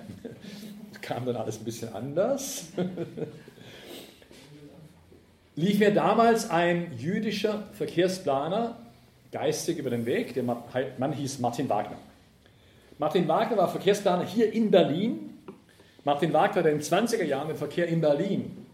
[1.04, 2.66] Kam dann alles ein bisschen anders.
[5.60, 8.78] Lief mir damals ein jüdischer Verkehrsplaner
[9.30, 11.98] geistig über den Weg, der Mann hieß Martin Wagner.
[12.98, 15.38] Martin Wagner war Verkehrsplaner hier in Berlin.
[16.06, 18.66] Martin Wagner hat in den 20er Jahren den Verkehr in Berlin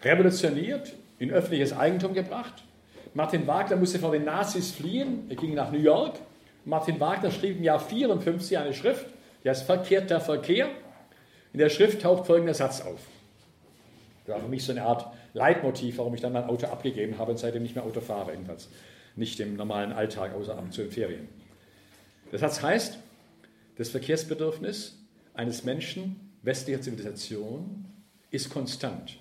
[0.00, 2.62] revolutioniert, in öffentliches Eigentum gebracht.
[3.14, 6.20] Martin Wagner musste vor den Nazis fliehen, er ging nach New York.
[6.64, 9.06] Martin Wagner schrieb im Jahr 54 eine Schrift,
[9.42, 10.68] die heißt Verkehrt der Verkehr.
[11.52, 13.00] In der Schrift taucht folgender Satz auf.
[14.24, 15.04] Das war für mich so eine Art
[15.38, 18.68] Leitmotiv, warum ich dann mein Auto abgegeben habe und seitdem nicht mehr Auto fahre, jedenfalls
[19.16, 21.28] nicht im normalen Alltag, außer ab zu den Ferien.
[22.32, 22.98] Satz heißt,
[23.76, 24.98] das Verkehrsbedürfnis
[25.34, 27.86] eines Menschen westlicher Zivilisation
[28.30, 29.18] ist konstant.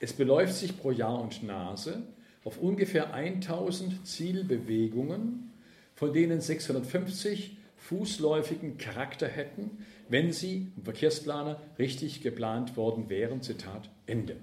[0.00, 2.02] Es beläuft sich pro Jahr und Nase
[2.42, 5.52] auf ungefähr 1000 Zielbewegungen,
[5.94, 13.42] von denen 650 fußläufigen Charakter hätten, wenn sie im Verkehrsplaner richtig geplant worden wären.
[13.42, 14.36] Zitat Ende.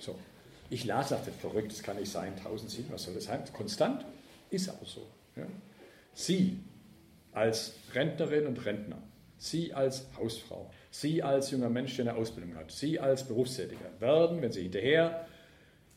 [0.00, 0.18] So.
[0.70, 3.42] Ich las, dachte, verrückt, das kann nicht sein, 1000 Ziele, was soll das sein?
[3.52, 4.06] Konstant?
[4.50, 5.06] Ist auch so.
[5.36, 5.46] Ja.
[6.14, 6.58] Sie
[7.32, 8.98] als Rentnerin und Rentner,
[9.38, 14.40] Sie als Hausfrau, Sie als junger Mensch, der eine Ausbildung hat, Sie als Berufstätiger werden,
[14.40, 15.26] wenn Sie hinterher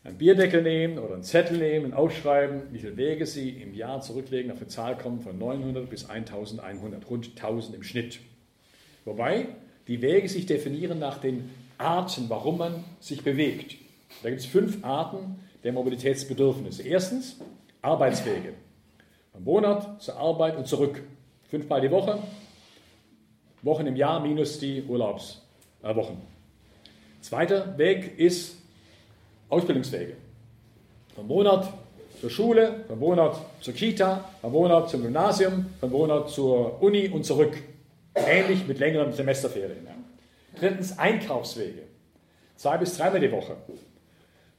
[0.03, 4.01] einen Bierdeckel nehmen oder einen Zettel nehmen und aufschreiben, wie viele Wege Sie im Jahr
[4.01, 8.19] zurücklegen, auf eine Zahl kommen von 900 bis 1100, rund 1000 im Schnitt.
[9.03, 9.47] Wobei
[9.88, 13.76] die Wege sich definieren nach den Arten, warum man sich bewegt.
[14.23, 16.84] Da gibt es fünf Arten der Mobilitätsbedürfnisse.
[16.84, 17.38] Erstens
[17.82, 18.53] Arbeitswege.
[19.34, 21.01] Vom Wohnort zur Arbeit und zurück.
[21.49, 22.19] Fünfmal die Woche.
[23.61, 26.15] Wochen im Jahr minus die Urlaubswochen.
[26.15, 26.36] Äh,
[27.21, 28.57] Zweiter Weg ist
[29.49, 30.15] Ausbildungswege.
[31.15, 31.73] Vom Wohnort
[32.21, 37.26] zur Schule, vom Wohnort zur Kita, vom Wohnort zum Gymnasium, vom Wohnort zur Uni und
[37.26, 37.57] zurück.
[38.13, 39.94] Ähnlich mit längeren Semesterferien.
[40.60, 41.84] Drittens Einkaufswege.
[42.56, 43.58] Zwei bis dreimal die Woche.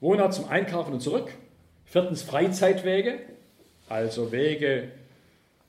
[0.00, 1.32] Wohnort zum Einkaufen und zurück.
[1.86, 3.20] Viertens Freizeitwege,
[3.88, 4.90] also Wege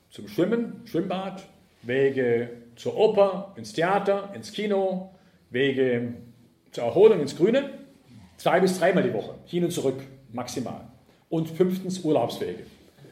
[0.09, 1.43] zum Schwimmen, Schwimmbad,
[1.83, 5.11] Wege zur Oper, ins Theater, ins Kino,
[5.51, 6.15] Wege
[6.71, 7.69] zur Erholung ins Grüne.
[8.37, 10.01] Zwei bis dreimal die Woche, hin und zurück,
[10.33, 10.81] maximal.
[11.29, 12.63] Und fünftens Urlaubswege.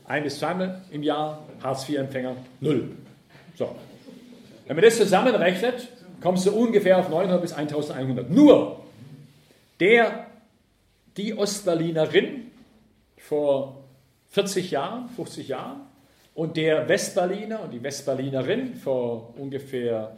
[0.06, 2.92] Ein bis zweimal im Jahr, Hartz-IV-Empfänger, null.
[3.56, 3.76] So.
[4.68, 5.88] Wenn man das zusammenrechnet,
[6.22, 8.30] kommst du ungefähr auf 900 bis 1100.
[8.30, 8.80] Nur
[9.80, 10.28] der,
[11.18, 12.52] die Ostberlinerin
[13.18, 13.84] vor
[14.30, 15.82] 40 Jahren, 50 Jahren
[16.34, 20.18] und der Westberliner und die Westberlinerin vor ungefähr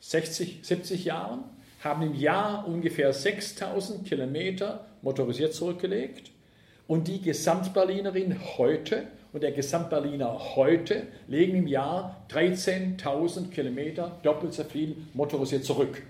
[0.00, 1.44] 60, 70 Jahren
[1.82, 6.30] haben im Jahr ungefähr 6000 Kilometer motorisiert zurückgelegt
[6.86, 14.64] und die Gesamtberlinerin heute und der Gesamtberliner heute legen im Jahr 13.000 Kilometer doppelt so
[14.64, 16.02] viel motorisiert zurück.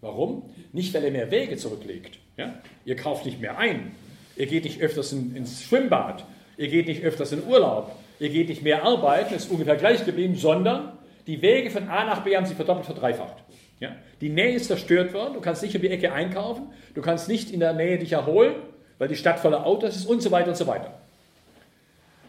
[0.00, 0.50] Warum?
[0.72, 2.18] Nicht, weil er mehr Wege zurücklegt.
[2.36, 2.56] Ja?
[2.84, 3.92] Ihr kauft nicht mehr ein.
[4.34, 6.24] Ihr geht nicht öfters in, ins Schwimmbad.
[6.56, 7.94] Ihr geht nicht öfters in Urlaub.
[8.18, 9.34] Ihr geht nicht mehr arbeiten.
[9.34, 10.98] ist ungefähr gleich geblieben, sondern
[11.28, 13.44] die Wege von A nach B haben sich verdoppelt, verdreifacht.
[13.78, 13.94] Ja?
[14.20, 15.34] Die Nähe ist zerstört worden.
[15.34, 16.72] Du kannst nicht um die Ecke einkaufen.
[16.96, 18.56] Du kannst nicht in der Nähe dich erholen,
[18.98, 21.05] weil die Stadt voller Autos ist und so weiter und so weiter.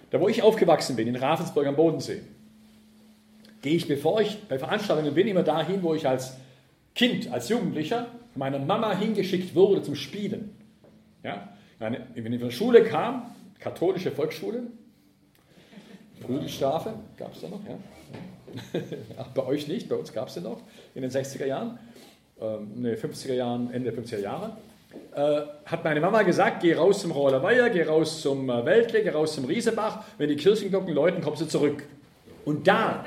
[0.10, 2.22] Da, wo ich aufgewachsen bin, in Ravensburg am Bodensee,
[3.62, 6.38] gehe ich, bevor ich bei Veranstaltungen bin, immer dahin, wo ich als
[6.96, 10.56] Kind, als Jugendlicher meiner Mama hingeschickt wurde zum Spielen.
[11.24, 11.50] Ja?
[11.80, 14.64] Wenn ich von der Schule kam, katholische Volksschule,
[16.22, 17.78] Prügelstrafe gab es da noch, ja?
[19.36, 20.62] Bei euch nicht, bei uns gab es den noch
[20.96, 21.78] in den 60er Jahren,
[22.42, 24.58] ähm, ne, 50er Jahren, Ende der 50er Jahre.
[25.14, 29.10] Äh, hat meine Mama gesagt, geh raus zum Roller geh raus zum äh, Weltle, geh
[29.10, 31.84] raus zum Riesebach, wenn die Kirchenglocken läuten, kommst du zurück.
[32.46, 33.04] Und da,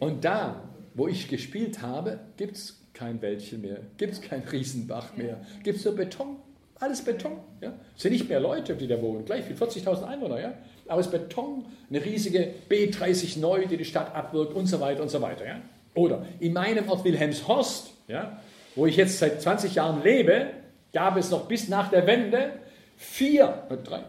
[0.00, 0.62] und da,
[0.94, 5.78] wo ich gespielt habe, gibt es kein Wäldchen mehr, gibt es kein Riesenbach mehr, gibt
[5.78, 6.36] es nur Beton.
[6.80, 7.38] Alles Beton.
[7.60, 7.72] Ja?
[7.96, 10.40] Es sind nicht mehr Leute, die da wohnen, gleich wie 40.000 Einwohner.
[10.40, 10.54] Ja?
[10.88, 15.02] Aber es ist Beton, eine riesige B30 neu, die die Stadt abwirkt und so weiter
[15.02, 15.46] und so weiter.
[15.46, 15.60] Ja?
[15.94, 18.40] Oder in meinem Ort Wilhelmshorst, ja,
[18.74, 20.46] wo ich jetzt seit 20 Jahren lebe,
[20.92, 22.52] gab es noch bis nach der Wende
[22.96, 24.00] vier, äh, drei,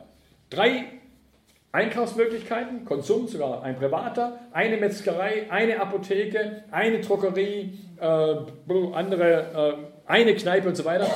[0.50, 0.86] drei
[1.72, 8.36] Einkaufsmöglichkeiten, Konsum, sogar ein privater, eine Metzgerei, eine Apotheke, eine Drogerie, äh,
[8.94, 11.08] andere, äh, eine Kneipe und so weiter.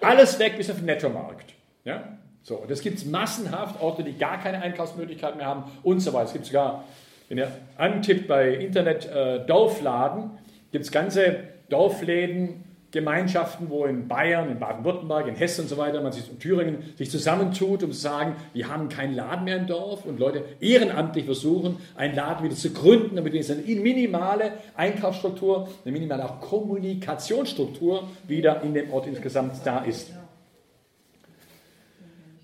[0.00, 1.54] Alles weg bis auf den Nettomarkt.
[1.84, 2.16] Ja?
[2.44, 6.26] So, und es gibt massenhaft Orte, die gar keine Einkaufsmöglichkeiten mehr haben und so weiter.
[6.26, 6.84] Es gibt sogar,
[7.28, 10.30] wenn ihr antippt bei Internet äh, Dorfladen,
[10.70, 11.38] gibt es ganze
[11.70, 12.63] Dorfläden,
[12.94, 16.94] Gemeinschaften, wo in Bayern, in Baden-Württemberg, in Hessen und so weiter, man sich in Thüringen
[16.96, 21.24] sich zusammentut, um zu sagen, wir haben keinen Laden mehr im Dorf und Leute ehrenamtlich
[21.24, 28.62] versuchen, einen Laden wieder zu gründen, damit eine minimale Einkaufsstruktur, eine minimale auch Kommunikationsstruktur wieder
[28.62, 30.12] in dem Ort insgesamt da ist.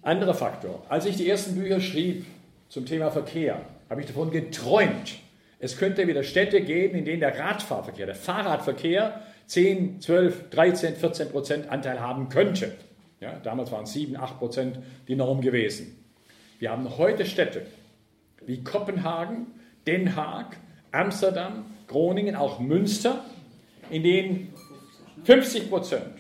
[0.03, 0.83] Anderer Faktor.
[0.89, 2.27] Als ich die ersten Bücher schrieb
[2.69, 5.21] zum Thema Verkehr, habe ich davon geträumt,
[5.63, 9.21] Es könnte wieder Städte geben, in denen der Radfahrverkehr, der Fahrradverkehr
[9.51, 12.77] 10, 12, 13, 14 Prozent Anteil haben könnte.
[13.19, 14.79] Ja, damals waren 7, 8 Prozent
[15.09, 16.05] die Norm gewesen.
[16.61, 17.67] Wir haben heute Städte
[18.47, 19.49] wie Kopenhagen,
[19.89, 20.57] Den Haag,
[20.93, 23.25] Amsterdam, Groningen, auch Münster,
[23.91, 24.55] in denen
[25.25, 26.15] 50 Prozent,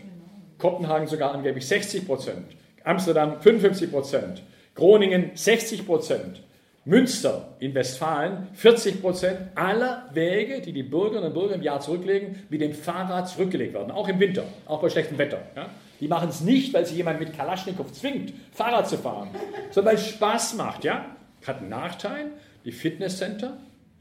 [0.58, 2.46] Kopenhagen sogar angeblich 60 Prozent,
[2.82, 4.42] Amsterdam 55 Prozent,
[4.74, 6.42] Groningen 60 Prozent,
[6.86, 12.42] Münster in Westfalen 40 Prozent aller Wege, die die Bürgerinnen und Bürger im Jahr zurücklegen,
[12.48, 15.42] mit dem Fahrrad zurückgelegt werden, auch im Winter, auch bei schlechtem Wetter.
[15.54, 15.66] Ja?
[16.00, 19.28] Die machen es nicht, weil sie jemand mit Kalaschnikow zwingt, Fahrrad zu fahren,
[19.70, 20.84] sondern weil es Spaß macht.
[20.84, 21.04] Ja?
[21.46, 22.30] Hat einen Nachteil,
[22.64, 23.58] die Fitnesscenter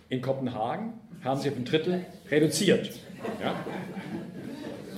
[0.07, 2.91] in Kopenhagen haben sie auf ein Drittel reduziert.
[3.41, 3.55] Ja?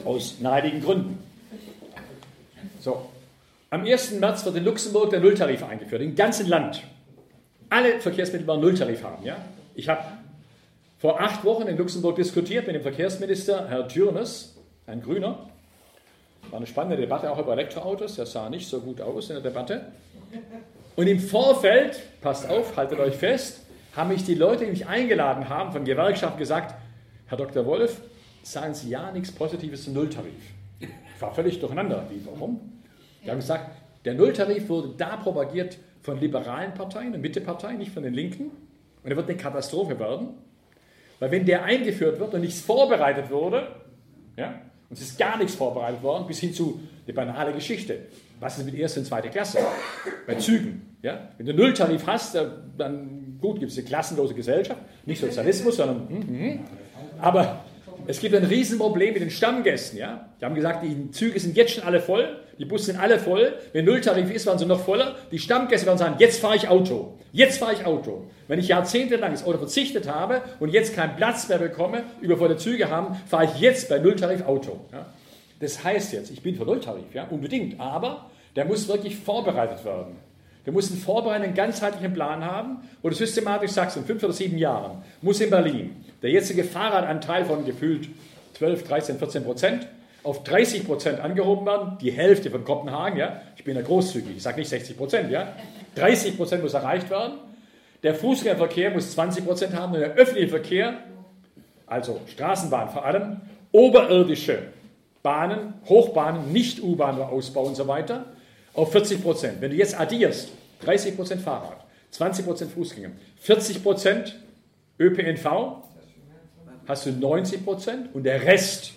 [0.06, 1.18] Aus neidigen Gründen.
[2.80, 3.10] So.
[3.72, 4.20] Am 1.
[4.20, 6.84] März wird in Luxemburg der Nulltarif eingeführt, im ganzen Land.
[7.72, 9.24] Alle Verkehrsmittel werden Nulltarif haben.
[9.24, 9.38] Ja?
[9.76, 10.04] Ich habe
[11.00, 14.58] vor acht Wochen in Luxemburg diskutiert mit dem Verkehrsminister, Herr Thürnes,
[14.88, 15.50] ein Grüner.
[16.50, 18.16] War eine spannende Debatte auch über Elektroautos.
[18.16, 19.86] Der sah nicht so gut aus in der Debatte.
[20.98, 23.62] Und im Vorfeld, passt auf, haltet euch fest,
[23.96, 26.76] haben mich die Leute, die mich eingeladen haben von Gewerkschaften gesagt,
[27.28, 27.66] Herr Dr.
[27.66, 28.02] Wolf,
[28.44, 30.34] sagen Sie ja nichts Positives zum Nulltarif.
[30.82, 30.90] Ich
[31.22, 32.04] war völlig durcheinander.
[32.10, 32.60] Wie, warum?
[33.24, 33.72] Die haben gesagt,
[34.04, 38.52] der Nulltarif wurde da propagiert von liberalen Parteien und Mitteparteien, nicht von den Linken.
[39.04, 40.30] Und er wird eine Katastrophe werden.
[41.20, 43.68] Weil wenn der eingeführt wird und nichts vorbereitet wurde,
[44.38, 48.08] ja, und es ist gar nichts vorbereitet worden, bis hin zu eine banale Geschichte.
[48.40, 49.60] Was ist mit erster und zweiter Klasse?
[50.28, 50.98] Bei Zügen.
[51.02, 51.30] Ja?
[51.38, 52.36] Wenn du Nulltarif hast,
[52.78, 56.08] dann gut, gibt es eine klassenlose Gesellschaft, nicht Sozialismus, sondern.
[56.10, 56.60] Mm, mm.
[57.20, 57.64] Aber
[58.08, 59.98] es gibt ein Riesenproblem mit den Stammgästen.
[59.98, 60.30] Ja?
[60.40, 63.54] Die haben gesagt, die Züge sind jetzt schon alle voll, die Busse sind alle voll.
[63.74, 65.16] Wenn Nulltarif ist, waren sie noch voller.
[65.32, 67.18] Die Stammgäste werden sagen, jetzt fahre ich Auto.
[67.32, 68.26] Jetzt fahre ich Auto.
[68.48, 72.90] Wenn ich jahrzehntelang das Auto verzichtet habe und jetzt keinen Platz mehr bekomme, übervolle Züge
[72.90, 74.80] haben, fahre ich jetzt bei Nulltarif Auto.
[74.92, 75.06] Ja?
[75.60, 77.80] Das heißt jetzt, ich bin für Nulltarif, ja, unbedingt.
[77.80, 80.18] Aber der muss wirklich vorbereitet werden.
[80.64, 84.58] Wir müssen vorbereiten, einen ganzheitlichen Plan haben, wo du systematisch sagst, in fünf oder sieben
[84.58, 88.08] Jahren muss in Berlin der jetzige Fahrradanteil von gefühlt
[88.54, 89.88] 12, 13, 14 Prozent
[90.24, 94.44] auf 30 Prozent angehoben werden, die Hälfte von Kopenhagen, ja, ich bin ja großzügig, ich
[94.44, 95.48] sage nicht 60 Prozent, ja,
[95.96, 97.40] 30 Prozent muss erreicht werden,
[98.04, 100.94] der Fußgängerverkehr muss 20 Prozent haben und der öffentliche Verkehr,
[101.88, 103.42] also Straßenbahn vor allem,
[103.72, 104.60] oberirdische
[105.24, 108.26] Bahnen, Hochbahnen, nicht U-Bahn-Ausbau und so weiter,
[108.74, 109.62] auf 40 Prozent.
[109.62, 110.50] Wenn du jetzt addierst,
[110.82, 114.40] 30 Prozent Fahrrad, 20 Prozent Fußgänger, 40 Prozent
[115.00, 115.84] ÖPNV,
[116.88, 118.94] hast du 90 Prozent und der Rest,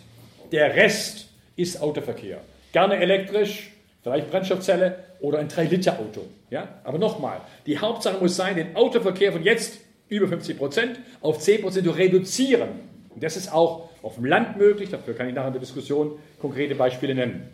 [0.53, 2.41] der Rest ist Autoverkehr.
[2.73, 3.73] Gerne elektrisch,
[4.03, 6.23] vielleicht Brennstoffzelle oder ein 3-Liter-Auto.
[6.51, 6.69] Ja?
[6.85, 11.63] Aber nochmal, die Hauptsache muss sein, den Autoverkehr von jetzt über 50 Prozent auf 10
[11.63, 12.69] Prozent zu reduzieren.
[13.11, 16.19] Und das ist auch auf dem Land möglich, dafür kann ich nachher in der Diskussion
[16.41, 17.49] konkrete Beispiele nennen.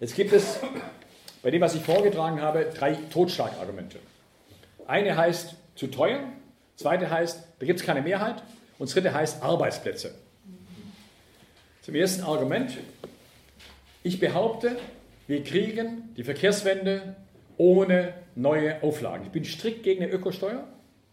[0.00, 0.58] Jetzt gibt es
[1.42, 3.98] bei dem, was ich vorgetragen habe, drei Totschlagargumente.
[4.86, 6.20] Eine heißt zu teuer,
[6.76, 8.42] zweite heißt, da gibt es keine Mehrheit
[8.78, 10.14] und dritte heißt Arbeitsplätze.
[11.82, 12.78] Zum ersten Argument.
[14.02, 14.78] Ich behaupte,
[15.26, 17.16] wir kriegen die Verkehrswende
[17.58, 19.26] ohne neue Auflagen.
[19.26, 20.66] Ich bin strikt gegen eine Ökosteuer,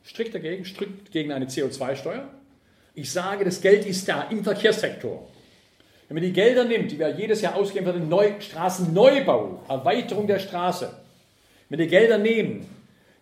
[0.06, 2.30] strikt dagegen, strikt gegen eine CO2-Steuer.
[2.96, 5.28] Ich sage, das Geld ist da im Verkehrssektor.
[6.08, 10.28] Wenn man die Gelder nimmt, die wir jedes Jahr ausgeben für den Neu Straßenneubau, Erweiterung
[10.28, 10.90] der Straße,
[11.70, 12.66] wenn wir die Gelder nehmen,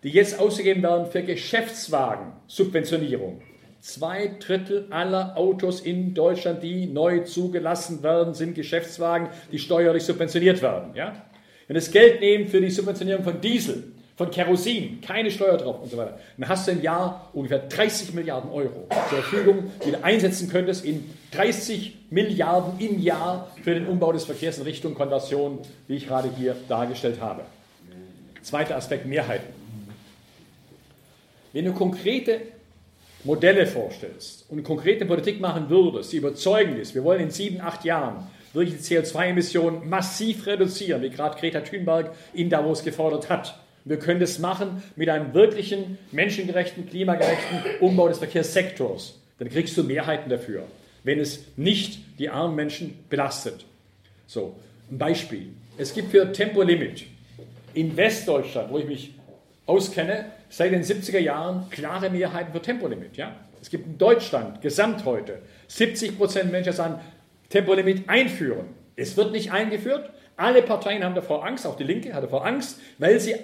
[0.02, 3.40] die jetzt ausgegeben werden für Geschäftswagen, Subventionierung,
[3.86, 10.60] Zwei Drittel aller Autos in Deutschland, die neu zugelassen werden, sind Geschäftswagen, die steuerlich subventioniert
[10.60, 10.92] werden.
[10.96, 11.24] Ja?
[11.66, 15.82] Wenn wir das Geld nehmen für die Subventionierung von Diesel, von Kerosin, keine Steuer drauf
[15.82, 19.90] und so weiter, dann hast du im Jahr ungefähr 30 Milliarden Euro zur Verfügung, die
[19.90, 24.94] du einsetzen könntest in 30 Milliarden im Jahr für den Umbau des Verkehrs in Richtung
[24.94, 27.42] Konversion, wie ich gerade hier dargestellt habe.
[28.42, 29.52] Zweiter Aspekt, Mehrheiten.
[31.52, 32.40] Wenn du konkrete
[33.24, 37.84] Modelle vorstellst und konkrete Politik machen würdest, die überzeugend ist, wir wollen in sieben, acht
[37.84, 43.58] Jahren wirklich die CO2-Emissionen massiv reduzieren, wie gerade Greta Thunberg in Davos gefordert hat.
[43.86, 49.20] Wir können das machen mit einem wirklichen menschengerechten, klimagerechten Umbau des Verkehrssektors.
[49.38, 50.64] Dann kriegst du Mehrheiten dafür,
[51.04, 53.64] wenn es nicht die armen Menschen belastet.
[54.26, 54.56] So,
[54.90, 55.50] ein Beispiel.
[55.78, 57.04] Es gibt für Tempolimit
[57.74, 59.14] in Westdeutschland, wo ich mich
[59.66, 63.16] auskenne, seit den 70er Jahren klare Mehrheiten für Tempolimit.
[63.16, 63.36] Ja?
[63.62, 66.98] Es gibt in Deutschland gesamt heute 70 Prozent Menschen, sagen,
[67.50, 68.66] Tempolimit einführen.
[68.96, 70.10] Es wird nicht eingeführt.
[70.36, 73.36] Alle Parteien haben davor Angst, auch die Linke hat davor Angst, weil sie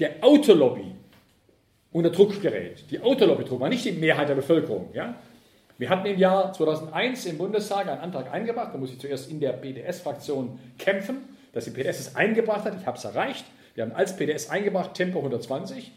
[0.00, 0.94] der Autolobby
[1.92, 2.90] unter Druck gerät.
[2.90, 4.88] Die Autolobbydruck war nicht die Mehrheit der Bevölkerung.
[4.94, 5.14] Ja?
[5.78, 9.40] Wir hatten im Jahr 2001 im Bundestag einen Antrag eingebracht, da muss ich zuerst in
[9.40, 11.18] der PDS-Fraktion kämpfen,
[11.52, 12.76] dass die PDS es eingebracht hat.
[12.80, 13.44] Ich habe es erreicht.
[13.74, 15.92] Wir haben als PDS eingebracht Tempo 120.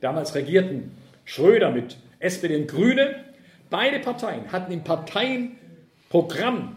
[0.00, 3.16] Damals regierten Schröder mit SPD und Grüne.
[3.70, 6.76] Beide Parteien hatten im Parteienprogramm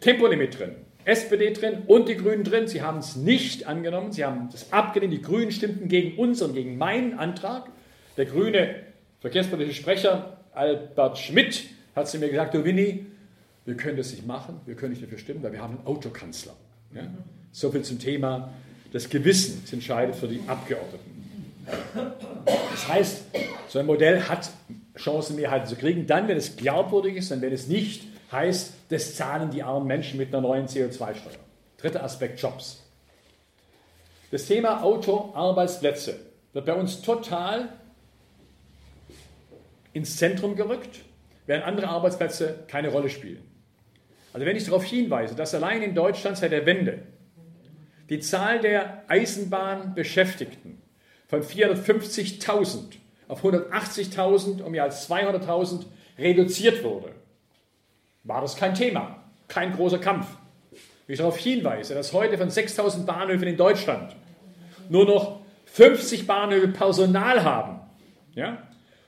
[0.00, 0.74] Tempolimit drin.
[1.04, 2.68] SPD drin und die Grünen drin.
[2.68, 5.12] Sie haben es nicht angenommen, sie haben es abgelehnt.
[5.12, 7.68] Die Grünen stimmten gegen unseren, gegen meinen Antrag.
[8.16, 8.76] Der grüne
[9.20, 11.64] verkehrspolitische Sprecher Albert Schmidt
[11.96, 13.06] hat zu mir gesagt, du Winnie,
[13.64, 16.54] wir können das nicht machen, wir können nicht dafür stimmen, weil wir haben einen Autokanzler.
[16.94, 17.02] Ja?
[17.52, 18.52] So viel zum Thema,
[18.92, 21.12] das Gewissen entscheidet für die Abgeordneten.
[22.70, 23.24] Das heißt,
[23.68, 24.50] so ein Modell hat
[24.96, 29.14] Chancen, Mehrheiten zu kriegen, dann, wenn es glaubwürdig ist, und wenn es nicht heißt, das
[29.14, 31.40] zahlen die armen Menschen mit einer neuen CO2-Steuer.
[31.78, 32.82] Dritter Aspekt, Jobs.
[34.30, 36.20] Das Thema Auto, Arbeitsplätze
[36.52, 37.70] wird bei uns total
[39.94, 41.00] ins Zentrum gerückt,
[41.46, 43.42] während andere Arbeitsplätze keine Rolle spielen.
[44.34, 47.02] Also wenn ich darauf hinweise, dass allein in Deutschland seit der Wende
[48.10, 50.82] die Zahl der Eisenbahnbeschäftigten
[51.28, 52.96] von 450.000
[53.28, 55.86] auf 180.000 um mehr als 200.000
[56.18, 57.21] reduziert wurde,
[58.24, 59.16] war das kein Thema,
[59.48, 60.26] kein großer Kampf.
[61.08, 64.16] Ich darauf hinweise, dass heute von 6.000 Bahnhöfen in Deutschland
[64.88, 67.80] nur noch 50 Bahnhöfe Personal haben,
[68.34, 68.58] ja,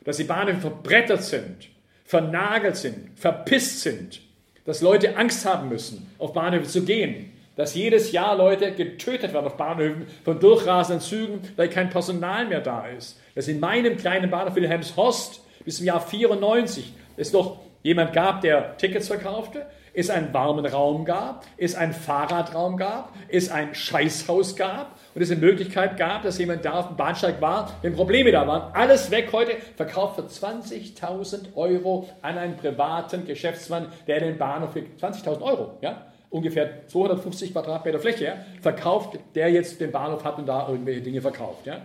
[0.05, 1.69] dass die Bahnhöfe verbrettert sind,
[2.05, 4.21] vernagelt sind, verpisst sind,
[4.65, 9.47] dass Leute Angst haben müssen, auf Bahnhöfe zu gehen, dass jedes Jahr Leute getötet werden
[9.47, 13.21] auf Bahnhöfen von durchrasenden Zügen, weil kein Personal mehr da ist.
[13.35, 18.77] Dass in meinem kleinen Bahnhof Wilhelmshorst bis zum Jahr 94 es doch jemand gab, der
[18.79, 24.99] Tickets verkaufte, es einen warmen Raum gab, es einen Fahrradraum gab, es ein Scheißhaus gab
[25.15, 28.47] und es eine Möglichkeit gab, dass jemand da auf dem Bahnsteig war, wenn Probleme da
[28.49, 28.75] waren.
[28.75, 34.81] Alles weg heute, verkauft für 20.000 Euro an einen privaten Geschäftsmann, der den Bahnhof für
[34.81, 40.47] 20.000 Euro, ja, ungefähr 250 Quadratmeter Fläche, ja, verkauft, der jetzt den Bahnhof hat und
[40.47, 41.67] da irgendwelche Dinge verkauft.
[41.67, 41.83] Ja.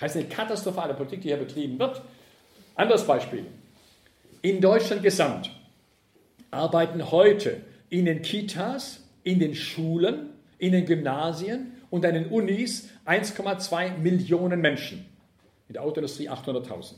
[0.00, 2.02] Heißt eine katastrophale Politik, die hier betrieben wird.
[2.74, 3.46] Anderes Beispiel.
[4.42, 5.50] In Deutschland gesamt
[6.50, 12.88] arbeiten heute in den Kitas, in den Schulen, in den Gymnasien und an den Unis
[13.06, 15.06] 1,2 Millionen Menschen.
[15.68, 16.94] In der Autoindustrie 800.000.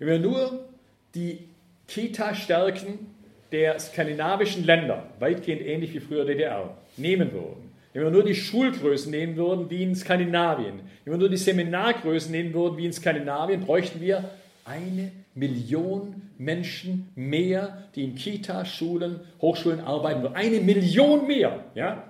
[0.00, 0.68] Wenn wir nur
[1.14, 1.48] die
[1.86, 3.06] Kita-Stärken
[3.52, 9.12] der skandinavischen Länder, weitgehend ähnlich wie früher DDR, nehmen würden, wenn wir nur die Schulgrößen
[9.12, 13.60] nehmen würden wie in Skandinavien, wenn wir nur die Seminargrößen nehmen würden wie in Skandinavien,
[13.60, 14.28] bräuchten wir
[14.64, 20.22] eine Million Menschen mehr, die in Kitas, Schulen, Hochschulen arbeiten.
[20.22, 21.64] Nur eine Million mehr.
[21.74, 22.04] Ja?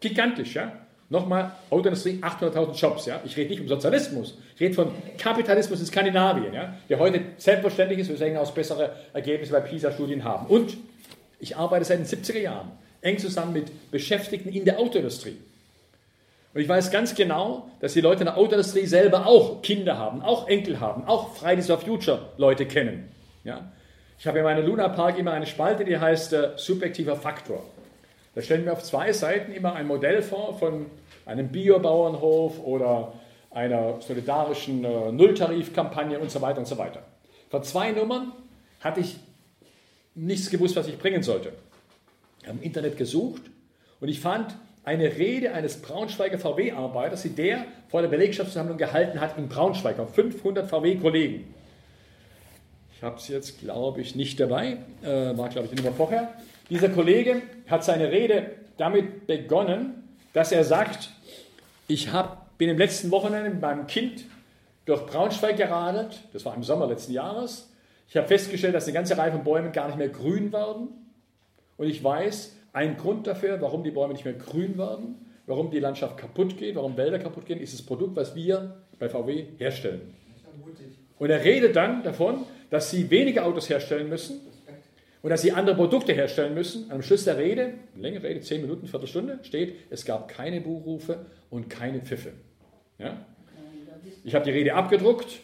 [0.00, 0.54] Gigantisch.
[0.54, 0.72] Ja?
[1.08, 3.06] Nochmal, Autoindustrie, 800.000 Jobs.
[3.06, 3.20] Ja?
[3.24, 4.38] Ich rede nicht um Sozialismus.
[4.54, 6.74] Ich rede von Kapitalismus in Skandinavien, ja?
[6.88, 10.46] der heute selbstverständlich ist, wir sehen aus bessere Ergebnisse bei PISA-Studien haben.
[10.46, 10.76] Und
[11.38, 15.36] ich arbeite seit den 70er Jahren eng zusammen mit Beschäftigten in der Autoindustrie.
[16.54, 20.22] Und ich weiß ganz genau, dass die Leute in der Autoindustrie selber auch Kinder haben,
[20.22, 23.08] auch Enkel haben, auch Fridays for Future Leute kennen.
[23.44, 23.72] Ja?
[24.18, 27.62] Ich habe in meinem Luna Park immer eine Spalte, die heißt äh, subjektiver Faktor.
[28.34, 30.86] Da stellen wir auf zwei Seiten immer ein Modell vor von
[31.26, 33.14] einem Biobauernhof oder
[33.50, 37.02] einer solidarischen äh, Nulltarifkampagne und so weiter und so weiter.
[37.50, 38.32] Vor zwei Nummern
[38.80, 39.16] hatte ich
[40.14, 41.52] nichts gewusst, was ich bringen sollte.
[42.40, 43.42] Ich habe im Internet gesucht
[44.00, 49.38] und ich fand eine Rede eines Braunschweiger VW-Arbeiters, die der vor der Belegschaftsversammlung gehalten hat
[49.38, 51.54] in Braunschweig, auf 500 VW-Kollegen.
[52.96, 56.32] Ich habe es jetzt, glaube ich, nicht dabei, äh, war, glaube ich, die vorher.
[56.70, 61.10] Dieser Kollege hat seine Rede damit begonnen, dass er sagt,
[61.88, 64.24] ich hab, bin im letzten Wochenende mit meinem Kind
[64.84, 67.70] durch Braunschweig geradelt, das war im Sommer letzten Jahres.
[68.08, 70.88] Ich habe festgestellt, dass eine ganze Reihe von Bäumen gar nicht mehr grün werden.
[71.76, 75.16] Und ich weiß, ein Grund dafür, warum die Bäume nicht mehr grün werden,
[75.46, 79.08] warum die Landschaft kaputt geht, warum Wälder kaputt gehen, ist das Produkt, was wir bei
[79.08, 80.14] VW herstellen.
[81.18, 84.40] Und er redet dann davon, dass sie weniger Autos herstellen müssen
[85.22, 86.90] und dass sie andere Produkte herstellen müssen.
[86.90, 91.68] Am Schluss der Rede, längere Rede, zehn Minuten, Viertelstunde, steht, es gab keine Buchrufe und
[91.68, 92.32] keine Pfiffe.
[92.98, 93.24] Ja?
[94.24, 95.40] Ich habe die Rede abgedruckt,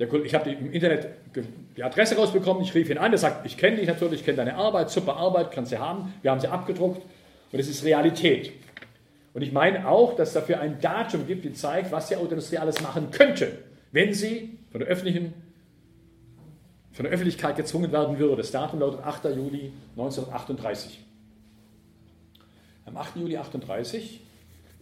[0.00, 1.08] ich habe im Internet
[1.76, 4.38] die Adresse rausbekommen, ich rief ihn an, er sagt, ich kenne dich natürlich, ich kenne
[4.38, 6.14] deine Arbeit, super Arbeit, kannst du haben.
[6.22, 7.02] Wir haben sie abgedruckt
[7.52, 8.52] und es ist Realität.
[9.34, 12.56] Und ich meine auch, dass es dafür ein Datum gibt, die zeigt, was die Autoindustrie
[12.56, 13.58] alles machen könnte,
[13.92, 15.34] wenn sie von der, öffentlichen,
[16.92, 18.36] von der Öffentlichkeit gezwungen werden würde.
[18.36, 19.24] Das Datum lautet 8.
[19.36, 20.98] Juli 1938.
[22.86, 23.16] Am 8.
[23.16, 24.20] Juli 1938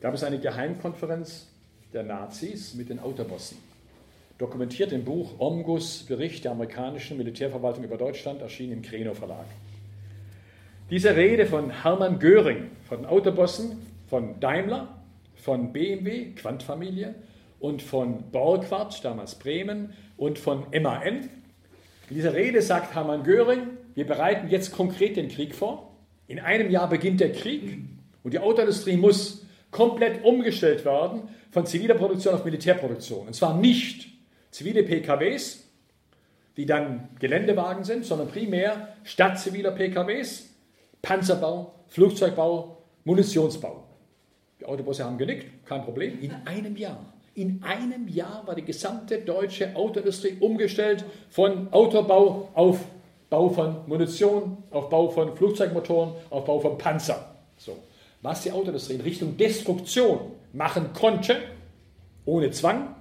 [0.01, 1.49] gab es eine Geheimkonferenz
[1.93, 3.68] der Nazis mit den Autobossen.
[4.39, 9.47] Dokumentiert im Buch Omgus Bericht der amerikanischen Militärverwaltung über Deutschland, erschienen im Kreno Verlag.
[10.91, 15.03] Diese Rede von Hermann Göring, von Autobossen, von Daimler,
[15.35, 17.15] von BMW, Quantfamilie
[17.61, 21.29] und von Borgward, damals Bremen, und von MAN.
[22.09, 23.61] In dieser Rede sagt Hermann Göring,
[23.95, 25.97] wir bereiten jetzt konkret den Krieg vor.
[26.27, 27.79] In einem Jahr beginnt der Krieg
[28.23, 33.27] und die Autoindustrie muss komplett umgestellt werden von ziviler Produktion auf Militärproduktion.
[33.27, 34.18] Und zwar nicht
[34.51, 35.65] zivile PKWs,
[36.57, 40.49] die dann Geländewagen sind, sondern primär statt ziviler PKWs
[41.03, 43.85] Panzerbau, Flugzeugbau, Munitionsbau.
[44.61, 46.21] Die Autobusse haben genickt, kein Problem.
[46.21, 47.13] In einem Jahr.
[47.35, 52.81] In einem Jahr war die gesamte deutsche Autoindustrie umgestellt von Autobau auf
[53.31, 57.37] Bau von Munition, auf Bau von Flugzeugmotoren, auf Bau von Panzer.
[57.57, 57.79] So.
[58.23, 61.37] Was die Autoindustrie in Richtung Destruktion machen konnte,
[62.25, 62.97] ohne Zwang,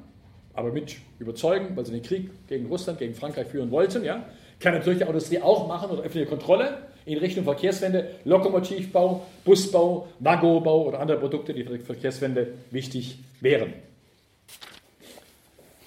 [0.57, 4.25] aber mit Überzeugen, weil sie den Krieg gegen Russland, gegen Frankreich führen wollten, ja,
[4.59, 10.87] kann natürlich die Autoindustrie auch machen oder öffentliche Kontrolle in Richtung Verkehrswende, Lokomotivbau, Busbau, Waggobau
[10.87, 13.71] oder andere Produkte, die für die Verkehrswende wichtig wären.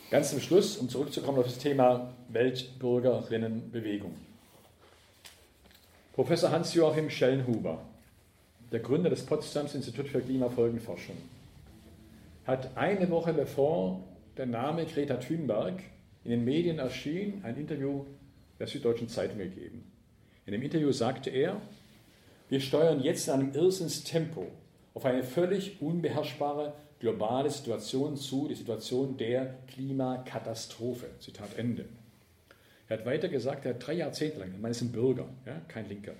[0.08, 4.14] Ganz zum Schluss, um zurückzukommen auf das Thema Weltbürgerinnenbewegung.
[6.12, 7.78] Professor Hans-Joachim Schellenhuber,
[8.70, 11.16] der Gründer des Potsdams Institut für Klimafolgenforschung,
[12.46, 14.00] hat eine Woche bevor
[14.40, 15.82] der Name Greta Thunberg
[16.24, 18.06] in den Medien erschien, ein Interview
[18.58, 19.84] der Süddeutschen Zeitung gegeben.
[20.46, 21.60] In dem Interview sagte er,
[22.48, 24.46] wir steuern jetzt in einem Irrsinnstempo
[24.94, 31.08] auf eine völlig unbeherrschbare globale Situation zu, die Situation der Klimakatastrophe.
[31.18, 31.84] Zitat Ende.
[32.88, 35.86] Er hat weiter gesagt, er hat drei Jahrzehnte lang, es ist ein Bürger, ja, kein
[35.86, 36.14] Linker,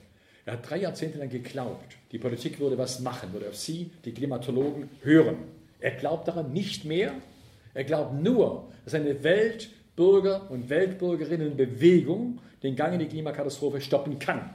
[0.45, 4.13] er hat drei Jahrzehnte lang geglaubt, die Politik würde was machen, würde auf Sie, die
[4.13, 5.39] Klimatologen, hören.
[5.81, 7.15] Er glaubt daran nicht mehr.
[7.75, 14.51] Er glaubt nur, dass eine Weltbürger- und Weltbürgerinnenbewegung den Gang in die Klimakatastrophe stoppen kann.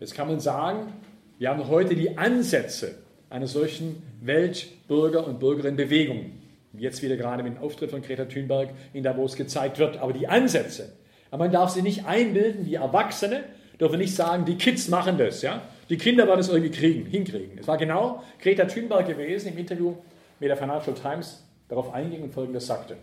[0.00, 0.92] Jetzt kann man sagen,
[1.38, 2.96] wir haben heute die Ansätze
[3.30, 6.32] einer solchen Weltbürger- und Bürgerinnenbewegung.
[6.72, 9.98] Jetzt wieder gerade mit dem Auftritt von Greta Thunberg in Davos gezeigt wird.
[9.98, 10.92] Aber die Ansätze,
[11.30, 13.44] aber man darf sie nicht einbilden, die Erwachsene
[13.80, 15.42] dürfen nicht sagen, die Kids machen das.
[15.42, 15.62] Ja?
[15.88, 17.58] Die Kinder werden es irgendwie kriegen, hinkriegen.
[17.58, 19.94] Es war genau Greta Thunberg gewesen im Interview
[20.40, 22.96] mit der Financial Times, darauf einging und folgendes sagte.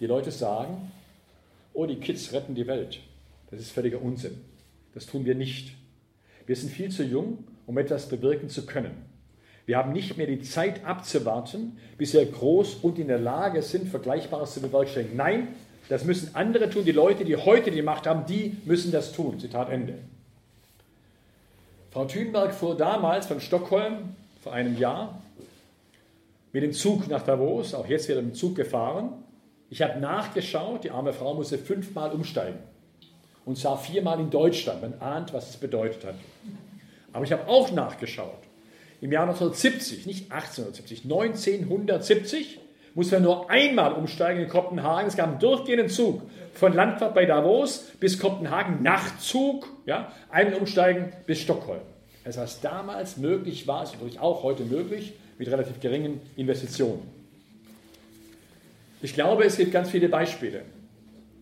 [0.00, 0.92] Die Leute sagen,
[1.72, 3.00] oh, die Kids retten die Welt.
[3.50, 4.40] Das ist völliger Unsinn.
[4.94, 5.74] Das tun wir nicht.
[6.46, 9.04] Wir sind viel zu jung, um etwas bewirken zu können.
[9.64, 13.88] Wir haben nicht mehr die Zeit abzuwarten, bis wir groß und in der Lage sind,
[13.88, 15.16] Vergleichbares zu bewerkstelligen.
[15.16, 15.48] Nein,
[15.88, 16.84] das müssen andere tun.
[16.84, 19.40] Die Leute, die heute die Macht haben, die müssen das tun.
[19.40, 19.98] Zitat Ende.
[21.90, 25.22] Frau Thünberg fuhr damals von Stockholm vor einem Jahr
[26.56, 29.12] mit dem Zug nach Davos, auch jetzt wieder mit dem Zug gefahren.
[29.68, 32.60] Ich habe nachgeschaut, die arme Frau musste fünfmal umsteigen.
[33.44, 34.80] Und zwar viermal in Deutschland.
[34.80, 36.14] Man ahnt, was es bedeutet hat.
[37.12, 38.38] Aber ich habe auch nachgeschaut.
[39.02, 42.58] Im Jahr 1970, nicht 1870, 1970
[42.94, 45.08] muss man nur einmal umsteigen in Kopenhagen.
[45.08, 46.22] Es gab einen durchgehenden Zug
[46.54, 51.82] von Landfahrt bei Davos bis Kopenhagen, Nachtzug, ja, einmal umsteigen bis Stockholm.
[52.24, 57.02] Also was damals möglich war, ist natürlich auch heute möglich mit relativ geringen Investitionen.
[59.02, 60.62] Ich glaube, es gibt ganz viele Beispiele,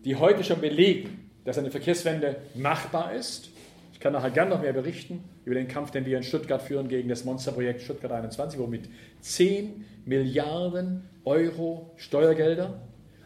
[0.03, 3.49] die heute schon belegen, dass eine Verkehrswende machbar ist
[3.95, 6.89] ich kann nachher gerne noch mehr berichten über den Kampf, den wir in Stuttgart führen
[6.89, 8.89] gegen das Monsterprojekt Stuttgart 21, wo mit
[9.21, 12.81] 10 Milliarden Euro Steuergelder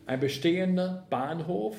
[0.06, 1.76] ein bestehender Bahnhof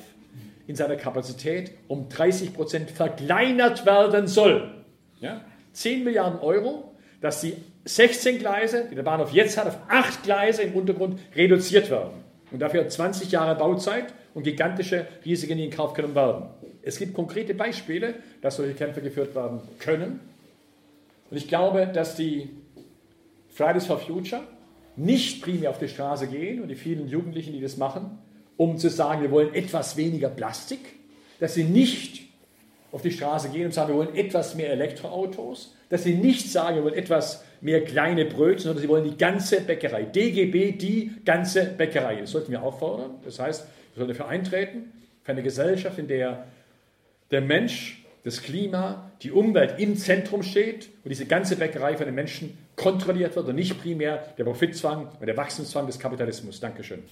[0.67, 4.83] in seiner Kapazität um 30 Prozent verkleinert werden soll.
[5.21, 5.39] Ja?
[5.71, 7.53] 10 Milliarden Euro, dass die
[7.85, 12.23] 16 Gleise, die der Bahnhof jetzt hat, auf 8 Gleise im Untergrund reduziert werden.
[12.51, 16.45] Und dafür 20 Jahre Bauzeit und gigantische Risiken, die in Kauf genommen werden.
[16.83, 20.19] Es gibt konkrete Beispiele, dass solche Kämpfe geführt werden können.
[21.29, 22.49] Und ich glaube, dass die
[23.49, 24.41] Fridays for Future
[24.95, 28.19] nicht primär auf die Straße gehen und die vielen Jugendlichen, die das machen,
[28.57, 30.79] um zu sagen, wir wollen etwas weniger Plastik,
[31.39, 32.21] dass sie nicht
[32.91, 36.75] auf die Straße gehen und sagen, wir wollen etwas mehr Elektroautos, dass sie nicht sagen,
[36.77, 40.03] wir wollen etwas mehr kleine Brötchen, sondern sie wollen die ganze Bäckerei.
[40.03, 42.15] DGB, die ganze Bäckerei.
[42.21, 43.11] Das sollten wir auffordern.
[43.23, 44.91] Das heißt, wir sollten dafür eintreten,
[45.23, 46.45] für eine Gesellschaft, in der
[47.31, 52.13] der Mensch, das Klima, die Umwelt im Zentrum steht und diese ganze Bäckerei von den
[52.13, 56.59] Menschen kontrolliert wird und nicht primär der Profitzwang und der Wachstumszwang des Kapitalismus.
[56.59, 57.03] Dankeschön.